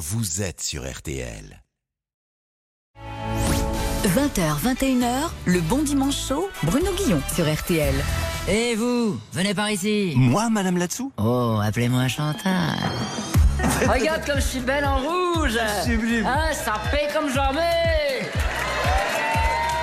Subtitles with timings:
[0.00, 1.62] vous êtes sur RTL.
[4.06, 7.94] 20h, 21h, le bon dimanche chaud, Bruno Guillon sur RTL.
[8.48, 10.14] Et vous, venez par ici.
[10.16, 12.78] Moi, Madame Latsou Oh, appelez-moi Chantal.
[13.86, 15.58] Regarde comme je suis belle en rouge.
[15.84, 16.24] Sublime.
[16.26, 18.22] Hein, ça paie comme jamais.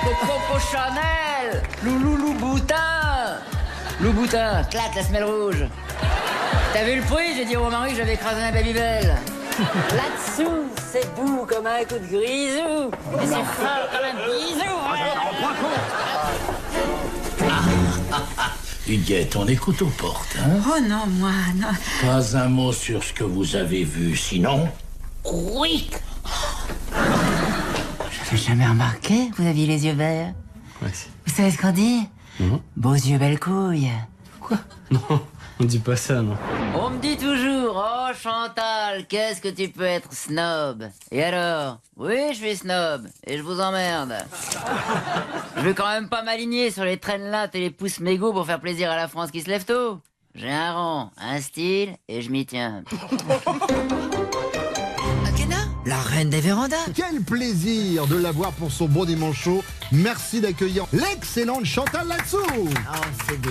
[0.02, 3.38] Coco Chanel, Loulou Louboutin.
[4.00, 5.64] Louboutin, claque la semelle rouge.
[6.72, 7.36] T'as vu le prix?
[7.36, 9.14] J'ai dit au mari que j'avais écrasé un babybel.
[9.58, 12.90] Là-dessous, c'est doux comme un coup de grisou.
[13.20, 14.74] Et c'est fort comme un bisou.
[18.88, 21.68] Huguette, on écoute aux portes, hein Oh non, moi, non.
[22.00, 24.68] Pas un mot sur ce que vous avez vu, sinon...
[25.30, 25.90] Oui.
[28.24, 30.32] J'avais jamais remarqué que vous aviez les yeux verts.
[30.80, 32.08] Vous savez ce qu'on dit?
[32.76, 33.90] Beaux yeux, belles couilles.
[34.90, 35.00] Non,
[35.60, 36.36] on dit pas ça, non.
[36.74, 40.88] On me dit toujours, oh Chantal, qu'est-ce que tu peux être snob?
[41.10, 41.80] Et alors?
[41.96, 44.14] Oui, je suis snob, et je vous emmerde.
[45.56, 48.46] Je vais quand même pas m'aligner sur les traînes lattes et les pouces mégots pour
[48.46, 49.98] faire plaisir à la France qui se lève tôt.
[50.34, 52.84] J'ai un rang, un style, et je m'y tiens.
[55.26, 55.56] Akena?
[55.84, 59.64] La reine des vérandas Quel plaisir de l'avoir pour son bon dimanche chaud.
[59.90, 62.38] Merci d'accueillir l'excellente Chantal Latsou.
[62.46, 62.70] Oh,
[63.26, 63.50] c'est bien.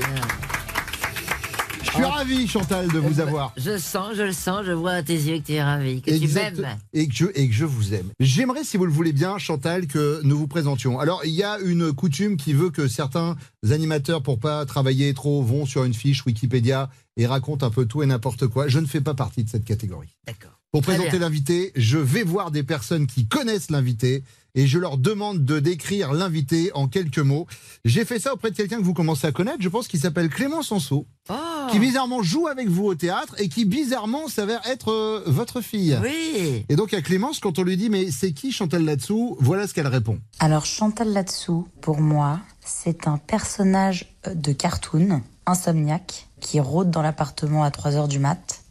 [1.87, 3.53] Je suis ravi, Chantal, de vous avoir.
[3.57, 6.11] Je sens, je le sens, je vois à tes yeux que tu es ravi, que
[6.11, 6.77] Exact- tu m'aimes.
[6.93, 8.09] Et que, je, et que je vous aime.
[8.19, 10.99] J'aimerais, si vous le voulez bien, Chantal, que nous vous présentions.
[10.99, 13.35] Alors, il y a une coutume qui veut que certains
[13.69, 18.03] animateurs, pour pas travailler trop, vont sur une fiche Wikipédia et racontent un peu tout
[18.03, 18.67] et n'importe quoi.
[18.67, 20.15] Je ne fais pas partie de cette catégorie.
[20.27, 20.51] D'accord.
[20.71, 24.23] Pour Très présenter l'invité, je vais voir des personnes qui connaissent l'invité
[24.57, 27.45] et je leur demande de décrire l'invité en quelques mots.
[27.85, 30.29] J'ai fait ça auprès de quelqu'un que vous commencez à connaître, je pense qu'il s'appelle
[30.29, 31.33] Clément Sanso, Oh
[31.71, 35.95] qui bizarrement joue avec vous au théâtre et qui bizarrement s'avère être euh, votre fille.
[36.01, 39.67] Oui Et donc à Clémence, quand on lui dit mais c'est qui Chantal là-dessous, voilà
[39.67, 40.19] ce qu'elle répond.
[40.39, 47.03] Alors Chantal là-dessous, pour moi, c'est un personnage euh, de cartoon, insomniaque, qui rôde dans
[47.03, 48.63] l'appartement à 3 heures du mat,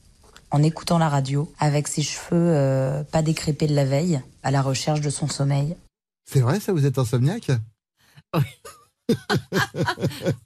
[0.57, 4.63] en écoutant la radio, avec ses cheveux euh, pas décrépés de la veille, à la
[4.63, 5.77] recherche de son sommeil.
[6.25, 7.51] C'est vrai ça, vous êtes insomniaque?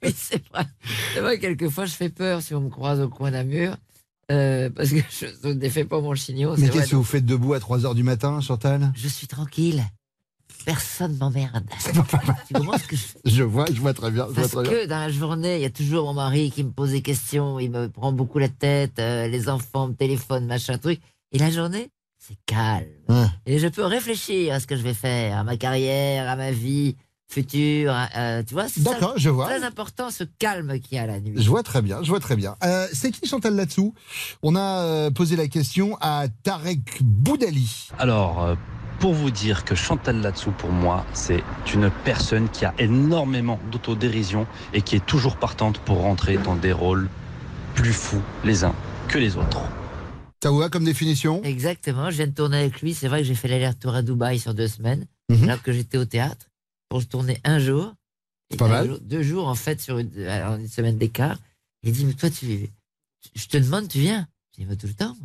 [0.03, 0.65] Oui, c'est vrai.
[1.13, 3.75] C'est vrai, quelquefois, je fais peur si on me croise au coin d'un mur.
[4.31, 6.53] euh, parce que je ne défais pas mon chignon.
[6.57, 8.91] Mais qu'est-ce que vous faites debout à 3 heures du matin, Chantal?
[8.95, 9.83] Je suis tranquille.
[10.65, 11.63] Personne m'emmerde.
[12.47, 12.95] tu comprends ce que
[13.25, 14.27] je vois, je vois très bien.
[14.29, 14.71] Je vois Parce bien.
[14.71, 17.59] que dans la journée, il y a toujours mon mari qui me pose des questions,
[17.59, 20.99] il me prend beaucoup la tête, euh, les enfants me téléphonent, machin truc.
[21.31, 21.89] Et la journée,
[22.19, 22.85] c'est calme.
[23.09, 23.25] Ouais.
[23.45, 26.51] Et je peux réfléchir à ce que je vais faire, à ma carrière, à ma
[26.51, 26.95] vie
[27.27, 27.95] future.
[28.17, 29.45] euh, tu vois, c'est ça D'accord, je vois.
[29.45, 31.41] très important, ce calme qu'il y a la nuit.
[31.41, 32.55] Je vois très bien, je vois très bien.
[32.63, 33.93] Euh, c'est qui Chantal là-dessous
[34.43, 37.87] On a euh, posé la question à Tarek Boudali.
[37.97, 38.55] Alors, euh,
[39.01, 44.45] pour vous dire que Chantal Latsou, pour moi, c'est une personne qui a énormément d'autodérision
[44.73, 47.09] et qui est toujours partante pour rentrer dans des rôles
[47.73, 48.75] plus fous les uns
[49.07, 49.63] que les autres.
[50.43, 51.41] Ça vous va comme définition?
[51.43, 52.93] Exactement, je viens de tourner avec lui.
[52.93, 55.45] C'est vrai que j'ai fait l'aller-retour à Dubaï sur deux semaines, Mhm.
[55.45, 56.45] alors que j'étais au théâtre
[56.87, 57.93] pour tourner un jour.
[58.51, 58.87] Et Pas un mal.
[58.87, 61.37] jour- deux jours, en fait, sur une, alors, une semaine d'écart.
[61.83, 62.69] Il dit, mais toi, tu,
[63.33, 64.27] je te demande, tu viens?
[64.61, 65.15] Dis, bah, tout le temps.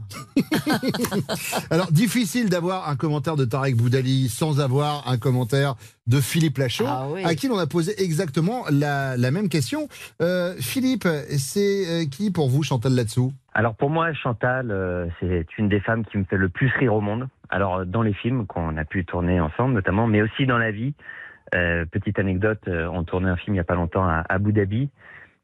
[1.71, 5.75] Alors, difficile d'avoir un commentaire de Tarek Boudali sans avoir un commentaire
[6.07, 7.23] de Philippe Lachaud, Ah oui.
[7.25, 9.89] à qui l'on a posé exactement la, la même question.
[10.23, 15.47] Euh, Philippe, c'est euh, qui pour vous Chantal là-dessous Alors pour moi, Chantal, euh, c'est
[15.59, 17.29] une des femmes qui me fait le plus rire au monde.
[17.51, 20.95] Alors dans les films qu'on a pu tourner ensemble notamment, mais aussi dans la vie.
[21.55, 24.53] Euh, petite anecdote, euh, on tournait un film il y a pas longtemps à Abu
[24.53, 24.89] Dhabi.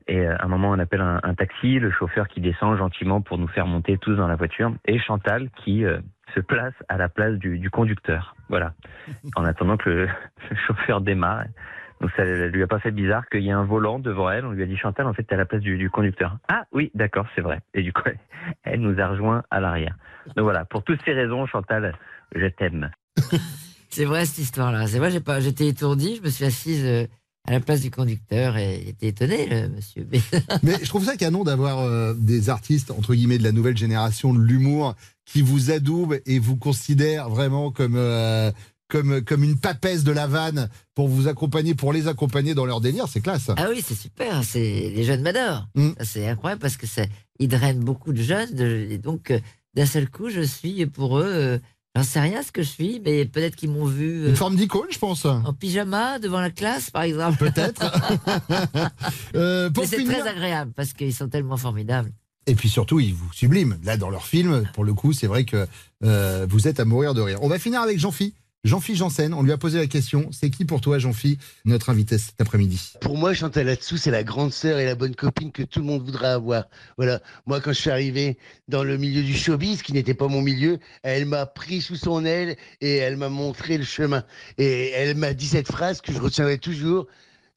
[0.08, 3.38] Et euh, à un moment, on appelle un, taxi, le chauffeur qui descend gentiment pour
[3.38, 5.98] nous faire monter tous dans la voiture, et Chantal qui euh,
[6.34, 8.34] se place à la place du, du conducteur.
[8.48, 8.72] Voilà.
[9.36, 10.08] En attendant que le,
[10.66, 11.44] chauffeur démarre.
[12.00, 14.44] Donc ça lui a pas fait bizarre qu'il y ait un volant devant elle.
[14.44, 16.38] On lui a dit Chantal, en fait, t'es à la place du, du conducteur.
[16.48, 17.60] Ah oui, d'accord, c'est vrai.
[17.74, 18.02] Et du coup,
[18.64, 19.94] elle nous a rejoint à l'arrière.
[20.36, 21.94] Donc voilà, pour toutes ces raisons, Chantal,
[22.34, 22.90] je t'aime.
[23.92, 24.86] C'est vrai, cette histoire-là.
[24.86, 26.16] C'est vrai, j'ai pas, j'étais étourdi.
[26.16, 27.04] Je me suis assise euh,
[27.44, 30.06] à la place du conducteur et était étonné, le monsieur.
[30.62, 34.32] Mais- je trouve ça canon d'avoir euh, des artistes, entre guillemets, de la nouvelle génération
[34.32, 34.94] de l'humour
[35.24, 38.52] qui vous adoubent et vous considèrent vraiment comme, euh,
[38.88, 42.80] comme, comme une papesse de la vanne pour vous accompagner, pour les accompagner dans leur
[42.80, 43.06] délire.
[43.08, 43.50] C'est classe.
[43.56, 44.44] Ah oui, c'est super.
[44.44, 44.60] C'est
[44.94, 45.66] les jeunes m'adorent.
[45.74, 45.90] Mm.
[46.04, 47.02] C'est incroyable parce que ça,
[47.40, 48.54] ils drainent beaucoup de jeunes.
[48.54, 49.40] de- et donc, euh,
[49.74, 51.58] d'un seul coup, je suis pour eux.
[51.96, 54.36] Euh, J'en sais rien ce que je suis, mais peut-être qu'ils m'ont vu euh, Une
[54.36, 55.24] forme d'icône, je pense.
[55.24, 57.38] en pyjama devant la classe, par exemple.
[57.38, 57.82] Peut-être.
[59.34, 62.10] Euh, Mais c'est finir, très agréable parce qu'ils sont tellement formidables.
[62.46, 63.76] Et puis surtout, ils vous subliment.
[63.84, 65.66] Là, dans leur film, pour le coup, c'est vrai que
[66.04, 67.38] euh, vous êtes à mourir de rire.
[67.42, 68.34] On va finir avec Jean-Phi.
[68.64, 70.28] Jean-Phi Janssen, on lui a posé la question.
[70.30, 72.92] C'est qui pour toi, Jean-Phi, notre invité cet après-midi?
[73.00, 75.86] Pour moi, Chantal là-dessous, c'est la grande sœur et la bonne copine que tout le
[75.86, 76.66] monde voudrait avoir.
[76.96, 77.20] Voilà.
[77.46, 78.38] Moi, quand je suis arrivé
[78.68, 82.24] dans le milieu du showbiz, qui n'était pas mon milieu, elle m'a pris sous son
[82.24, 84.22] aile et elle m'a montré le chemin.
[84.58, 87.08] Et elle m'a dit cette phrase que je retiendrai toujours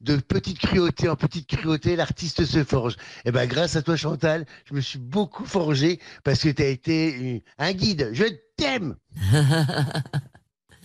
[0.02, 2.96] de petite cruauté en petite cruauté, l'artiste se forge.
[3.26, 6.68] Et ben grâce à toi Chantal, je me suis beaucoup forgé parce que tu as
[6.68, 8.10] été un guide.
[8.14, 8.26] Je
[8.58, 8.96] t'aime.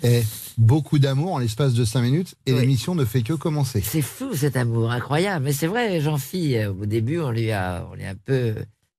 [0.02, 0.22] et
[0.58, 3.82] beaucoup d'amour en l'espace de 5 minutes et l'émission ne fait que commencer.
[3.84, 5.44] C'est fou cet amour, incroyable.
[5.44, 8.54] Mais c'est vrai, Jean-Phi, euh, au début, on lui a, on lui a un peu.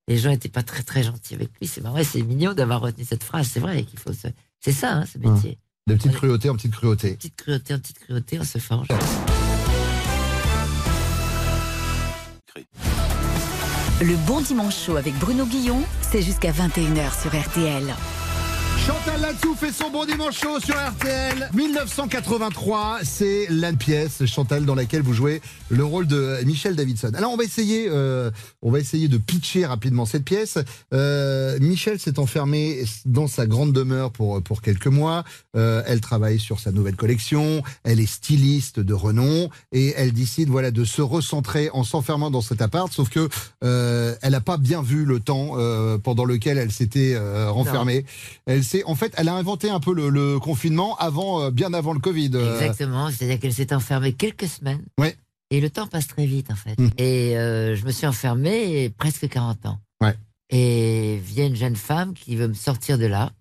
[0.08, 1.68] Les gens n'étaient pas très très gentils avec lui.
[1.68, 3.48] C'est vrai, c'est mignon d'avoir retenu cette phrase.
[3.52, 4.28] C'est vrai qu'il faut se.
[4.60, 5.58] C'est ça, hein, ce métier.
[5.88, 7.14] De petite cruauté en petite cruauté.
[7.16, 8.88] Petite cruauté en petite cruauté, on se forge.
[14.02, 17.84] Le bon dimanche chaud avec Bruno Guillon, c'est jusqu'à 21h sur RTL.
[18.86, 21.52] Chantal Latsou fait son bon dimanche chaud sur RTL.
[21.54, 27.12] 1983, c'est la pièce, Chantal, dans laquelle vous jouez le rôle de Michel Davidson.
[27.14, 28.32] Alors, on va essayer, euh,
[28.64, 30.58] on va essayer de pitcher rapidement cette pièce.
[30.92, 35.24] Euh, Michel s'est enfermé dans sa grande demeure pour, pour quelques mois.
[35.56, 37.62] Euh, elle travaille sur sa nouvelle collection.
[37.84, 42.42] Elle est styliste de renom et elle décide, voilà, de se recentrer en s'enfermant dans
[42.42, 42.92] cet appart.
[42.92, 43.30] Sauf que
[43.62, 45.58] elle n'a pas bien vu le temps
[46.04, 47.18] pendant lequel elle s'était
[47.50, 48.06] renfermée.
[48.48, 52.00] Elle en fait, elle a inventé un peu le, confinement avant, euh, bien avant le
[52.00, 52.32] Covid.
[52.34, 52.60] Euh.
[52.60, 54.84] Exactement, c'est-à-dire qu'elle s'est enfermée quelques semaines.
[55.00, 55.16] Ouais.
[55.50, 56.80] Et le temps passe très vite, en fait.
[56.80, 56.90] Mmh.
[56.98, 59.80] Et euh, je me suis enfermée presque 40 ans.
[60.02, 60.16] Ouais.
[60.50, 63.32] Et vient une jeune femme qui veut me sortir de là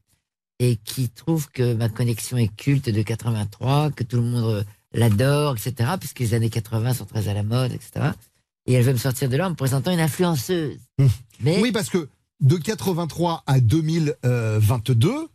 [0.58, 5.56] et qui trouve que ma connexion est culte de 83, que tout le monde l'adore,
[5.56, 8.10] etc., puisque les années 80 sont très à la mode, etc.
[8.66, 10.78] Et elle veut me sortir de là en me présentant une influenceuse.
[10.98, 11.06] Mmh.
[11.40, 11.60] Mais...
[11.62, 12.08] Oui, parce que
[12.40, 15.28] de 83 à 2022,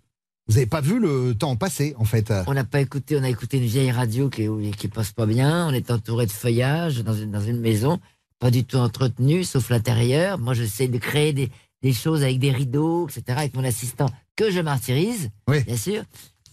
[0.47, 2.31] vous n'avez pas vu le temps passer, en fait.
[2.47, 4.47] On n'a pas écouté, on a écouté une vieille radio qui,
[4.77, 5.67] qui passe pas bien.
[5.67, 7.99] On est entouré de feuillage dans une, dans une maison,
[8.39, 10.37] pas du tout entretenue, sauf l'intérieur.
[10.37, 11.49] Moi, j'essaie de créer des,
[11.81, 16.03] des, choses avec des rideaux, etc., avec mon assistant, que je martyrise, bien sûr.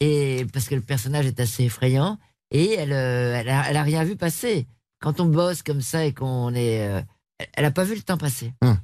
[0.01, 2.19] Et parce que le personnage est assez effrayant.
[2.51, 4.67] Et elle, euh, elle, a, rien vu passer.
[5.01, 6.89] Quand on bosse comme ça et qu'on est.
[6.89, 7.03] Euh,
[7.55, 8.53] elle n'a pas vu le temps passer.
[8.63, 8.79] Hum.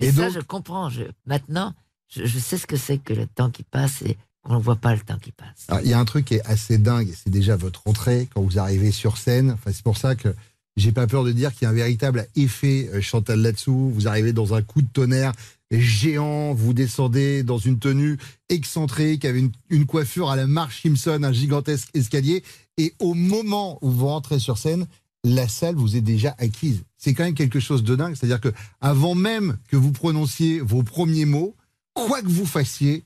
[0.00, 0.88] Et, ça, je comprends.
[0.90, 1.74] Je, maintenant,
[2.08, 4.94] je, sais ce que c'est que le temps qui passe et qu'on ne voit pas
[4.94, 5.66] le temps qui passe.
[5.82, 8.58] Il y a un truc qui est assez dingue, c'est déjà votre entrée quand vous
[8.58, 9.50] arrivez sur scène.
[9.50, 10.34] Enfin, c'est pour ça que
[10.76, 13.92] j'ai pas peur de dire qu'il y a un véritable effet euh, Chantal là-dessous.
[13.94, 15.32] Vous arrivez dans un coup de tonnerre
[15.70, 18.18] géant, vous descendez dans une tenue
[18.48, 22.42] excentrique avec une, une coiffure à la Marge Simpson, un gigantesque escalier.
[22.76, 24.86] Et au moment où vous rentrez sur scène,
[25.24, 26.82] la salle vous est déjà acquise.
[26.96, 28.14] C'est quand même quelque chose de dingue.
[28.14, 31.54] C'est-à-dire que avant même que vous prononciez vos premiers mots,
[31.94, 33.04] quoi que vous fassiez,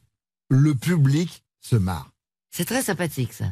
[0.48, 2.10] le public se marre.
[2.50, 3.46] C'est très sympathique ça.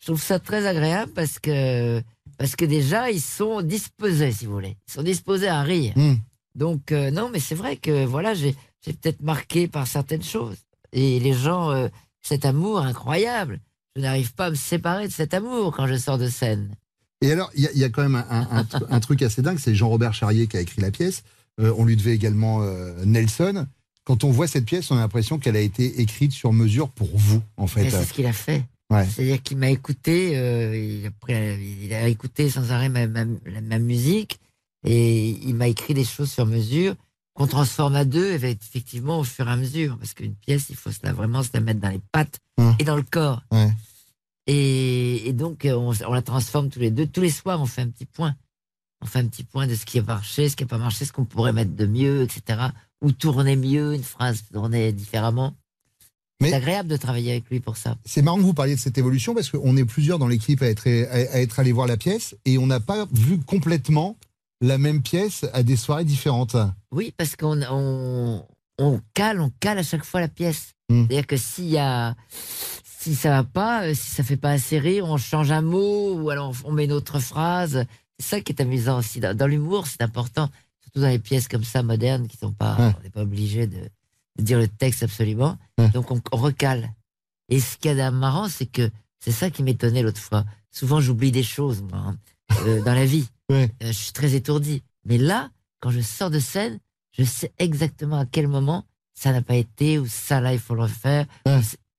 [0.00, 2.02] Je trouve ça très agréable parce que
[2.38, 5.94] parce que déjà ils sont disposés, si vous voulez, ils sont disposés à rire.
[5.96, 6.16] Hmm.
[6.54, 8.54] Donc euh, non, mais c'est vrai que voilà, j'ai
[8.84, 10.58] peut-être marqué par certaines choses
[10.92, 11.88] et les gens euh,
[12.22, 13.60] cet amour incroyable.
[13.96, 16.74] Je n'arrive pas à me séparer de cet amour quand je sors de scène.
[17.22, 20.58] Et alors, il y, a quand même un, truc assez dingue, c'est Jean-Robert Charrier qui
[20.58, 21.22] a écrit la pièce.
[21.58, 22.60] Euh, on lui devait également
[23.06, 23.66] Nelson.
[24.06, 27.10] Quand on voit cette pièce, on a l'impression qu'elle a été écrite sur mesure pour
[27.12, 27.90] vous, en fait.
[27.90, 28.64] C'est ce qu'il a fait.
[28.88, 30.76] C'est-à-dire qu'il m'a écouté, euh,
[31.28, 34.38] il, a, écouté sans arrêt ma, ma, musique
[34.84, 36.94] et il m'a écrit des choses sur mesure
[37.34, 39.98] qu'on transforme à deux effectivement au fur et à mesure.
[39.98, 42.76] Parce qu'une pièce, il faut se vraiment se la mettre dans les pattes hum.
[42.78, 43.42] et dans le corps.
[43.50, 43.72] Ouais.
[44.46, 47.08] Et, donc, euh, on, la transforme tous les deux.
[47.08, 48.36] Tous les soirs, on fait un petit point.
[49.00, 51.04] On fait un petit point de ce qui a marché, ce qui n'a pas marché,
[51.04, 52.68] ce qu'on pourrait mettre de mieux, etc.
[53.02, 55.54] Ou tourner mieux, une phrase tourner différemment.
[56.40, 57.96] C'est agréable de travailler avec lui pour ça.
[58.04, 60.66] C'est marrant que vous parliez de cette évolution parce qu'on est plusieurs dans l'équipe à
[60.66, 64.18] être, à être allés voir la pièce et on n'a pas vu complètement
[64.60, 66.56] la même pièce à des soirées différentes.
[66.92, 67.60] Oui, parce qu'on
[68.78, 70.72] on, cale, on cale à chaque fois la pièce.
[70.88, 71.06] Hmm.
[71.06, 72.14] C'est-à-dire que s'il y a,
[73.06, 76.14] si ça va pas, euh, si ça fait pas assez rire, on change un mot
[76.14, 77.84] ou alors on met une autre phrase.
[78.18, 79.20] C'est ça qui est amusant aussi.
[79.20, 80.50] Dans, l'humour, c'est important,
[80.96, 83.90] surtout dans les pièces comme ça modernes qui sont pas, on n'est pas obligé de,
[84.38, 85.58] dire le texte absolument.
[85.92, 86.94] Donc on, recale.
[87.48, 90.44] Et ce qui est marrant, c'est que c'est ça qui m'étonnait l'autre fois.
[90.70, 92.16] Souvent, j'oublie des choses moi, hein,
[92.66, 93.28] euh, dans la vie.
[93.52, 94.82] Euh, je suis très étourdi.
[95.04, 96.80] Mais là, quand je sors de scène,
[97.12, 98.84] je sais exactement à quel moment
[99.14, 101.26] ça n'a pas été ou ça là il faut le refaire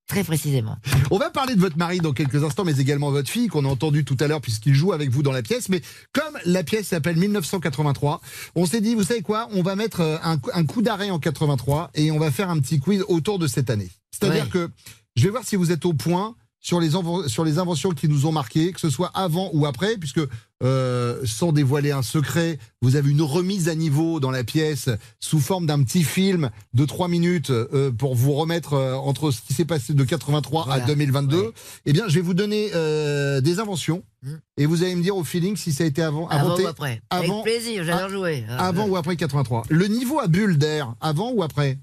[0.07, 0.77] Très précisément.
[1.11, 3.67] On va parler de votre mari dans quelques instants, mais également votre fille qu'on a
[3.67, 5.67] entendu tout à l'heure puisqu'il joue avec vous dans la pièce.
[5.69, 5.81] Mais
[6.13, 8.21] comme la pièce s'appelle 1983,
[8.55, 11.19] on s'est dit, vous savez quoi On va mettre euh, un, un coup d'arrêt en
[11.19, 13.89] 83 et on va faire un petit quiz autour de cette année.
[14.11, 14.49] C'est-à-dire Ouais.
[14.49, 14.69] que
[15.15, 16.89] je vais voir si vous êtes au point sur les,
[17.27, 20.19] sur les inventions qui nous ont marqués, que ce soit avant ou après, puisque
[20.63, 25.39] euh, sans dévoiler un secret, vous avez une remise à niveau dans la pièce sous
[25.39, 29.53] forme d'un petit film de 3 minutes euh, pour vous remettre euh, entre ce qui
[29.53, 30.83] s'est passé de 83 Voilà.
[30.83, 31.37] à 2022.
[31.39, 31.51] Ouais.
[31.85, 34.37] Eh bien, je vais vous donner euh, des inventions Hmm.
[34.57, 37.01] et vous allez me dire au feeling si ça a été avant, Avant ou après?
[37.11, 38.45] Avant- Avec plaisir, j'adore jouer.
[38.49, 39.65] Avant euh, ou après 83.
[39.69, 41.77] Le niveau à bulle d'air, avant ou après?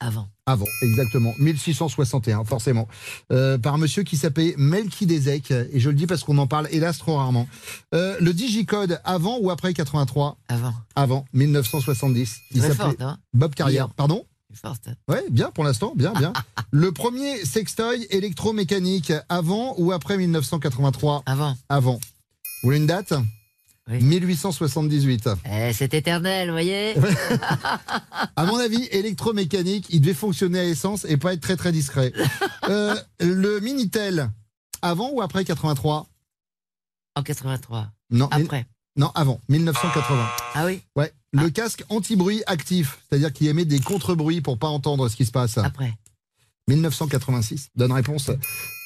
[0.00, 0.28] Avant.
[0.46, 1.32] Avant, exactement.
[1.38, 2.88] 1661, forcément.
[3.30, 6.68] Euh, par un monsieur qui s'appelait Melchizedek, et je le dis parce qu'on en parle
[6.70, 7.46] hélas trop rarement.
[7.94, 10.74] Euh, le digicode, avant ou après 83 Avant.
[10.96, 12.40] Avant, 1970.
[12.52, 13.88] Il s'appelait hein Bob Carrière.
[13.88, 13.94] Bien.
[13.96, 14.24] Pardon?
[15.08, 16.32] Ouais, bien pour l'instant, bien, bien.
[16.70, 21.56] le premier sextoy électromécanique, avant ou après 1983 Avant.
[21.68, 21.94] Avant.
[22.62, 23.14] Vous voulez une date?
[23.90, 24.02] Oui.
[24.02, 25.28] 1878.
[25.52, 26.94] Eh, c'est éternel, vous voyez
[28.36, 32.12] À mon avis, électromécanique, il devait fonctionner à essence et pas être très très discret.
[32.68, 34.30] Euh, le Minitel,
[34.80, 36.06] avant ou après 83
[37.16, 37.88] En 83.
[38.10, 38.64] Non, Après.
[38.96, 40.28] non, avant, 1980.
[40.54, 41.12] Ah oui Ouais.
[41.32, 45.32] Le casque anti-bruit actif, c'est-à-dire qu'il émet des contre-bruits pour pas entendre ce qui se
[45.32, 45.58] passe.
[45.58, 45.94] Après.
[46.68, 47.70] 1986.
[47.74, 48.30] Donne réponse.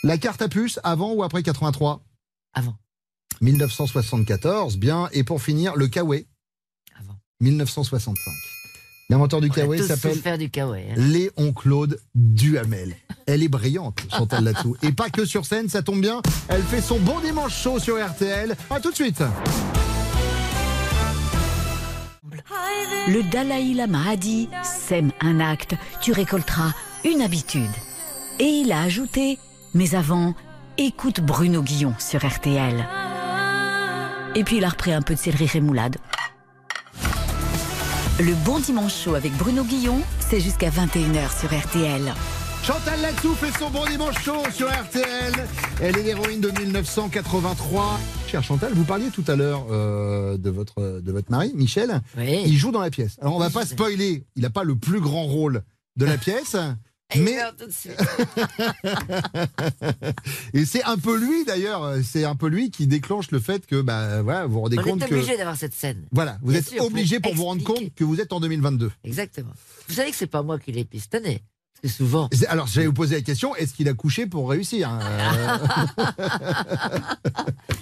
[0.02, 2.00] La carte à puce, avant ou après 83
[2.54, 2.76] Avant.
[3.40, 5.08] 1974, bien.
[5.12, 6.26] Et pour finir, le Kawaii,
[6.98, 7.16] Avant.
[7.40, 8.14] 1965.
[9.10, 10.94] L'inventeur du Kawaii s'appelle hein.
[10.96, 12.96] Léon Claude Duhamel.
[13.26, 14.76] Elle est brillante, Chantal Latsou.
[14.82, 16.22] Et pas que sur scène, ça tombe bien.
[16.48, 18.56] Elle fait son bon dimanche chaud sur RTL.
[18.70, 19.22] À tout de suite.
[23.08, 26.72] Le Dalai Lama a dit Sème un acte, tu récolteras
[27.04, 27.70] une habitude.
[28.38, 29.38] Et il a ajouté
[29.74, 30.34] Mais avant,
[30.78, 32.86] écoute Bruno Guillon sur RTL.
[34.34, 35.96] Et puis il a repris un peu de céleri rémoulade.
[38.20, 42.12] Le bon dimanche chaud avec Bruno Guillon, c'est jusqu'à 21h sur RTL.
[42.62, 45.32] Chantal Latsou fait son bon dimanche chaud sur RTL.
[45.82, 48.00] Elle est l'héroïne de 1983.
[48.26, 52.00] Chère Chantal, vous parliez tout à l'heure euh, de, votre, de votre mari, Michel.
[52.16, 52.42] Oui.
[52.46, 53.16] Il joue dans la pièce.
[53.20, 54.24] Alors on va pas spoiler.
[54.36, 55.62] Il n'a pas le plus grand rôle
[55.96, 56.56] de la pièce.
[57.14, 57.94] Il mais meurt tout de suite.
[60.54, 63.80] et c'est un peu lui d'ailleurs, c'est un peu lui qui déclenche le fait que
[63.80, 66.04] bah voilà, vous vous rendez On compte est que obligé d'avoir cette scène.
[66.12, 68.90] voilà, vous Bien êtes sûr, obligé pour vous rendre compte que vous êtes en 2022.
[69.04, 69.52] Exactement.
[69.88, 71.42] Vous savez que c'est pas moi qui l'ai pistonné.
[71.82, 72.28] Que souvent.
[72.32, 75.58] C'est- Alors j'allais vous poser la question, est-ce qu'il a couché pour réussir hein Euh,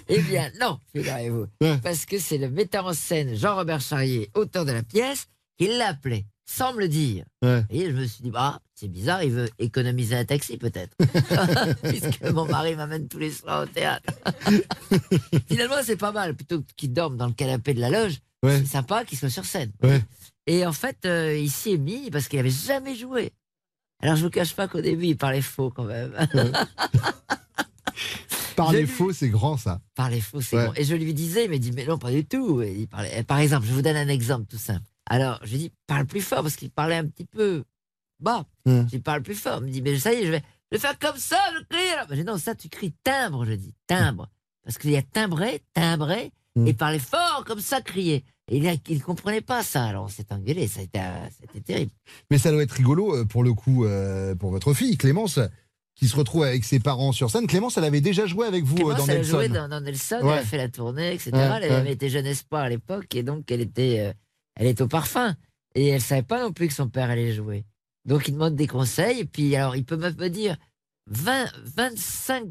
[0.09, 1.47] Eh bien, non, figurez-vous.
[1.61, 1.79] Ouais.
[1.83, 5.27] Parce que c'est le metteur en scène Jean-Robert Charrier, auteur de la pièce,
[5.59, 7.25] qui l'a appelé, sans me le dire.
[7.43, 7.65] ouais.
[7.71, 10.97] Et je me suis dit, bah, c'est bizarre, il veut économiser un taxi peut-être.
[11.85, 14.13] Puisque mon mari m'amène tous les soirs au théâtre.
[15.49, 16.35] Finalement, c'est pas mal.
[16.35, 18.59] Plutôt qu'il dorme dans le canapé de la loge, Ouais.
[18.59, 19.71] c'est sympa qu'il soit sur scène.
[19.85, 20.03] Ouais.
[20.49, 23.31] Et en fait, euh, il s'y est mis parce qu'il avait jamais joué.
[24.01, 26.13] Alors, je vous cache pas qu'au début, il parlait faux quand même.
[28.57, 29.81] Parler Je lui- faux, c'est grand ça.
[29.95, 30.67] Parler faux, c'est Ouais.
[30.67, 30.73] bon.
[30.77, 32.61] Et je lui disais, il m'a dit, mais non, pas du tout.
[32.63, 34.83] Et il parlait, par exemple, je vous donne un exemple tout simple.
[35.07, 37.65] Alors, je lui dis, parle plus fort parce qu'il parlait un petit peu
[38.23, 38.47] bas.
[38.67, 38.87] Hum.
[38.89, 39.59] Je lui parle plus fort.
[39.63, 41.65] Il me dit, mais ça y est, je vais, je vais faire comme ça, je
[41.69, 41.89] crie.
[41.95, 42.07] Alors.
[42.11, 44.29] Je dis, non, ça, tu cries timbre, je dis, timbre.
[44.65, 46.67] Parce qu'il y a timbré, timbré, Hum.
[46.67, 48.25] et parler fort, comme ça, crier.
[48.51, 48.63] Et il
[48.99, 49.85] ne comprenait pas ça.
[49.85, 50.69] Alors, on s'est engueulé.
[50.69, 51.01] Ça a été,
[51.41, 51.91] c'était terrible.
[52.31, 55.39] Mais ça doit être rigolo euh, pour le coup euh, pour votre fille Clémence
[55.95, 57.47] qui se retrouve avec ses parents sur scène.
[57.47, 59.31] Clémence, elle avait déjà joué avec vous euh, Clémence, dans elle a Nelson.
[59.39, 60.33] joué dans, dans Nelson, Ouais.
[60.35, 61.31] elle a fait la tournée, etc.
[61.33, 61.71] Ouais, elle ouais.
[61.71, 64.13] avait été jeune espoir à l'époque et donc elle était, euh,
[64.57, 65.35] elle était au parfum.
[65.75, 67.65] Et elle savait pas non plus que son père allait jouer.
[68.05, 70.57] Donc il demande des conseils et puis alors il peut me dire
[71.11, 72.45] 20, 25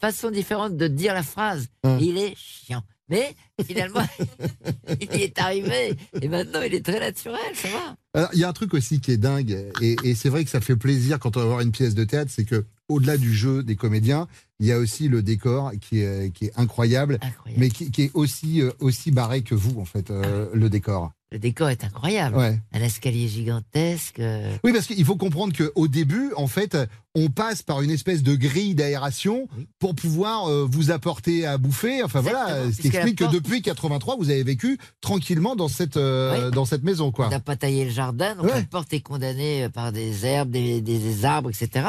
[0.00, 1.68] façons différentes de dire la phrase.
[1.84, 2.82] Et il est chiant.
[3.10, 3.34] Mais
[3.66, 4.06] finalement,
[5.00, 7.68] il y est arrivé et maintenant il est très naturel, ça
[8.14, 8.30] va.
[8.32, 10.62] Il y a un truc aussi qui est dingue, et, et c'est vrai que ça
[10.62, 13.62] fait plaisir quand on va voir une pièce de théâtre, c'est que au-delà du jeu
[13.62, 14.26] des comédiens,
[14.58, 17.60] il y a aussi le décor qui est, qui est incroyable, Incroyable.
[17.60, 21.12] mais qui, qui est aussi, euh, aussi barré que vous, en fait, euh, le décor.
[21.34, 22.36] Le décor est incroyable.
[22.36, 22.60] Ouais.
[22.72, 24.20] Un escalier gigantesque.
[24.20, 26.76] euh, Oui, parce qu'il faut comprendre qu'au début, en fait,
[27.16, 29.66] on passe par une espèce de grille d'aération Oui.
[29.80, 32.04] pour pouvoir euh, vous apporter à bouffer.
[32.04, 36.50] Enfin voilà, ce qui explique que depuis 83, vous avez vécu tranquillement dans cette, euh,
[36.50, 36.54] Oui.
[36.54, 37.26] dans cette maison, quoi.
[37.26, 38.52] On n'a pas taillé le jardin, donc Ouais.
[38.54, 41.84] la porte est condamnée par des herbes, des, des- des arbres, etc.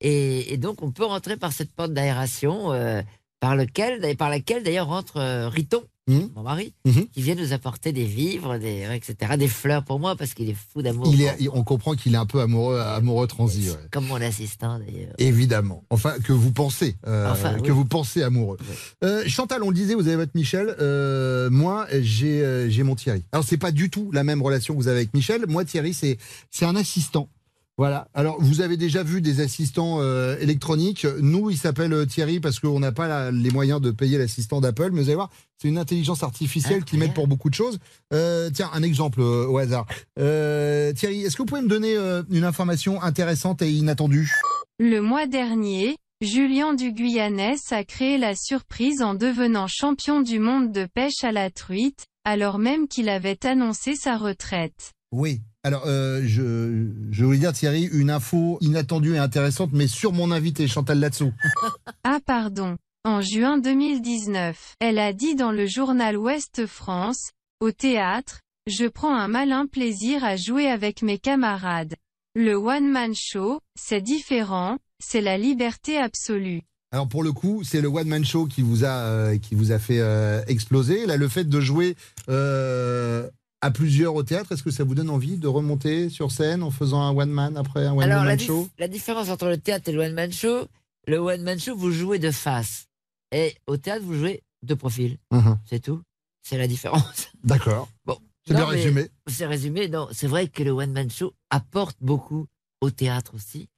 [0.00, 3.02] Et, et donc on peut rentrer par cette porte d'aération, euh,
[3.44, 6.28] par, lequel, par laquelle d'ailleurs rentre euh, Riton, Mhm.
[6.36, 7.06] mon mari, Mhm.
[7.14, 10.56] qui vient nous apporter des vivres, des, etc., des fleurs pour moi parce qu'il est
[10.72, 11.06] fou d'amour.
[11.10, 13.70] Il est, on comprend qu'il est un peu amoureux, amoureux transi.
[13.70, 13.76] ouais.
[13.90, 15.14] Comme mon assistant d'ailleurs.
[15.18, 15.82] Évidemment.
[15.88, 17.70] Enfin, que vous pensez, euh, Enfin, que oui.
[17.70, 18.58] vous pensez amoureux.
[19.02, 20.74] Euh, Chantal, on le disait, vous avez votre Michel.
[20.78, 23.22] Euh, moi, j'ai j'ai mon Thierry.
[23.32, 25.46] Alors, c'est pas du tout la même relation que vous avez avec Michel.
[25.48, 26.18] Moi, Thierry, c'est
[26.50, 27.28] c'est un assistant.
[27.76, 28.06] Voilà.
[28.14, 31.06] Alors, vous avez déjà vu des assistants euh, électroniques.
[31.20, 34.60] Nous, il s'appelle euh, Thierry parce qu'on n'a pas la- les moyens de payer l'assistant
[34.60, 34.90] d'Apple.
[34.92, 37.78] Mais vous allez voir, c'est une intelligence artificielle qui m'aide pour beaucoup de choses.
[38.12, 39.86] Euh, tiens, un exemple euh, au hasard.
[40.20, 44.32] Euh, Thierry, est-ce que vous pouvez me donner euh, une information intéressante et inattendue?
[44.78, 50.70] Le mois dernier, Julien du Guyanès a créé la surprise en devenant champion du monde
[50.70, 54.92] de pêche à la truite, alors même qu'il avait annoncé sa retraite.
[55.10, 55.40] Oui.
[55.64, 60.30] Alors, euh, je, je voulais dire, Thierry, une info inattendue et intéressante, mais sur mon
[60.30, 61.32] invité, Chantal Latsou.
[62.04, 62.76] Ah pardon.
[63.06, 67.30] En juin 2019, elle a dit dans le journal Ouest France,
[67.60, 71.94] au théâtre, je prends un malin plaisir à jouer avec mes camarades.
[72.34, 76.60] Le one-man show, c'est différent, c'est la liberté absolue.
[76.92, 79.78] Alors, pour le coup, c'est le one-man show qui vous a, euh, qui vous a
[79.78, 81.06] fait euh, exploser.
[81.06, 81.96] Là, le fait de jouer
[82.28, 83.28] euh,
[83.64, 86.70] à plusieurs au théâtre, est-ce que ça vous donne envie de remonter sur scène en
[86.70, 89.88] faisant un one-man après un Alors, la, one-man dif- show la différence entre le théâtre
[89.88, 90.66] et le one-man show,
[91.06, 92.86] le one-man show, vous jouez de face.
[93.32, 95.16] Et au théâtre, vous jouez de profil.
[95.32, 95.58] Mhm.
[95.68, 96.02] C'est tout.
[96.42, 97.30] C'est la différence.
[97.44, 97.88] D'accord.
[98.04, 98.18] Bon.
[98.46, 99.08] C'est bien résumé.
[99.26, 99.88] C'est résumé.
[99.88, 102.46] Non, c'est vrai que le one-man show apporte beaucoup
[102.82, 103.68] au théâtre aussi.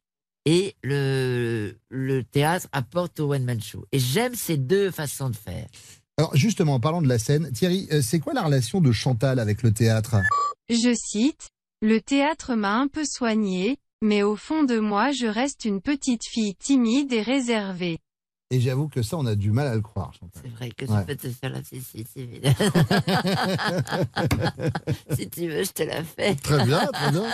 [0.47, 3.85] Et le, le théâtre apporte au one-man show.
[3.93, 5.66] Et j'aime ces deux façons de faire.
[6.18, 9.38] Alors, justement, en parlant de la scène, Thierry, euh, c'est quoi la relation de Chantal
[9.38, 10.16] avec le théâtre?
[10.70, 11.50] Je cite,
[11.82, 16.25] Le théâtre m'a un peu soigné, mais au fond de moi je reste une petite
[16.25, 17.99] fille timide et réservée.
[18.50, 20.40] Et j'avoue que ça, on a du mal à le croire, Chantal.
[20.42, 21.00] C'est vrai que Ouais.
[21.00, 22.54] je peux te faire la si, si, si, évidemment.
[25.18, 26.35] si tu veux, je te la fais.
[26.37, 27.25] Très bien, très bien.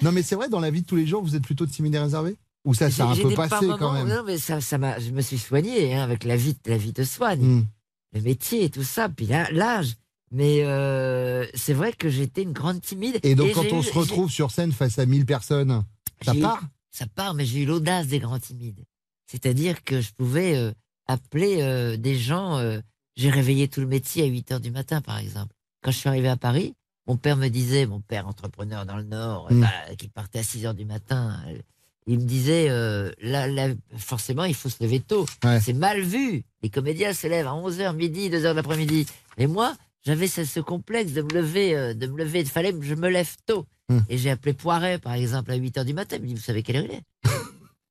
[0.00, 1.96] Non, mais c'est vrai, dans la vie de tous les jours, vous êtes plutôt timide
[1.96, 4.08] et réservé Ou ça, ça a un peu passé pas quand même?
[4.08, 6.94] Non, mais ça, ça m'a, je me suis soigné hein, avec la vie, la vie
[6.94, 7.64] te soigne, Hmm.
[8.12, 9.94] Le métier et tout ça, puis l'âge.
[10.30, 13.18] Mais euh, c'est vrai que j'étais une grande timide.
[13.22, 15.84] Et donc, quand on eu- se retrouve sur scène face à 1000 personnes,
[16.24, 16.62] ça eu- part?
[16.90, 18.84] Ça part, mais j'ai eu l'audace des grands timides.
[19.26, 20.72] C'est-à-dire que je pouvais euh,
[21.06, 22.56] appeler euh, des gens.
[22.58, 22.80] euh,
[23.16, 25.54] j'ai réveillé tout le métier à 8 heures du matin, par exemple.
[25.82, 26.74] Quand je suis arrivé à Paris,
[27.06, 29.60] mon père me disait, mon père entrepreneur dans le Nord, Mm.
[29.60, 31.58] bah, qui partait à 6 heures du matin, euh,
[32.06, 35.26] il me disait, euh, là, là, forcément, il faut se lever tôt.
[35.44, 35.60] Ouais.
[35.60, 36.42] C'est mal vu.
[36.62, 39.06] Les comédiens se lèvent à 11h, midi, 2h de l'après-midi.
[39.38, 42.40] Mais moi, j'avais ce, ce complexe de me lever, euh, de me lever.
[42.40, 43.66] Il fallait que je me lève tôt.
[43.88, 43.98] Mm.
[44.08, 46.16] Et j'ai appelé Poiret, par exemple, à 8h du matin.
[46.16, 47.04] Il me dit, vous savez quelle heure il est?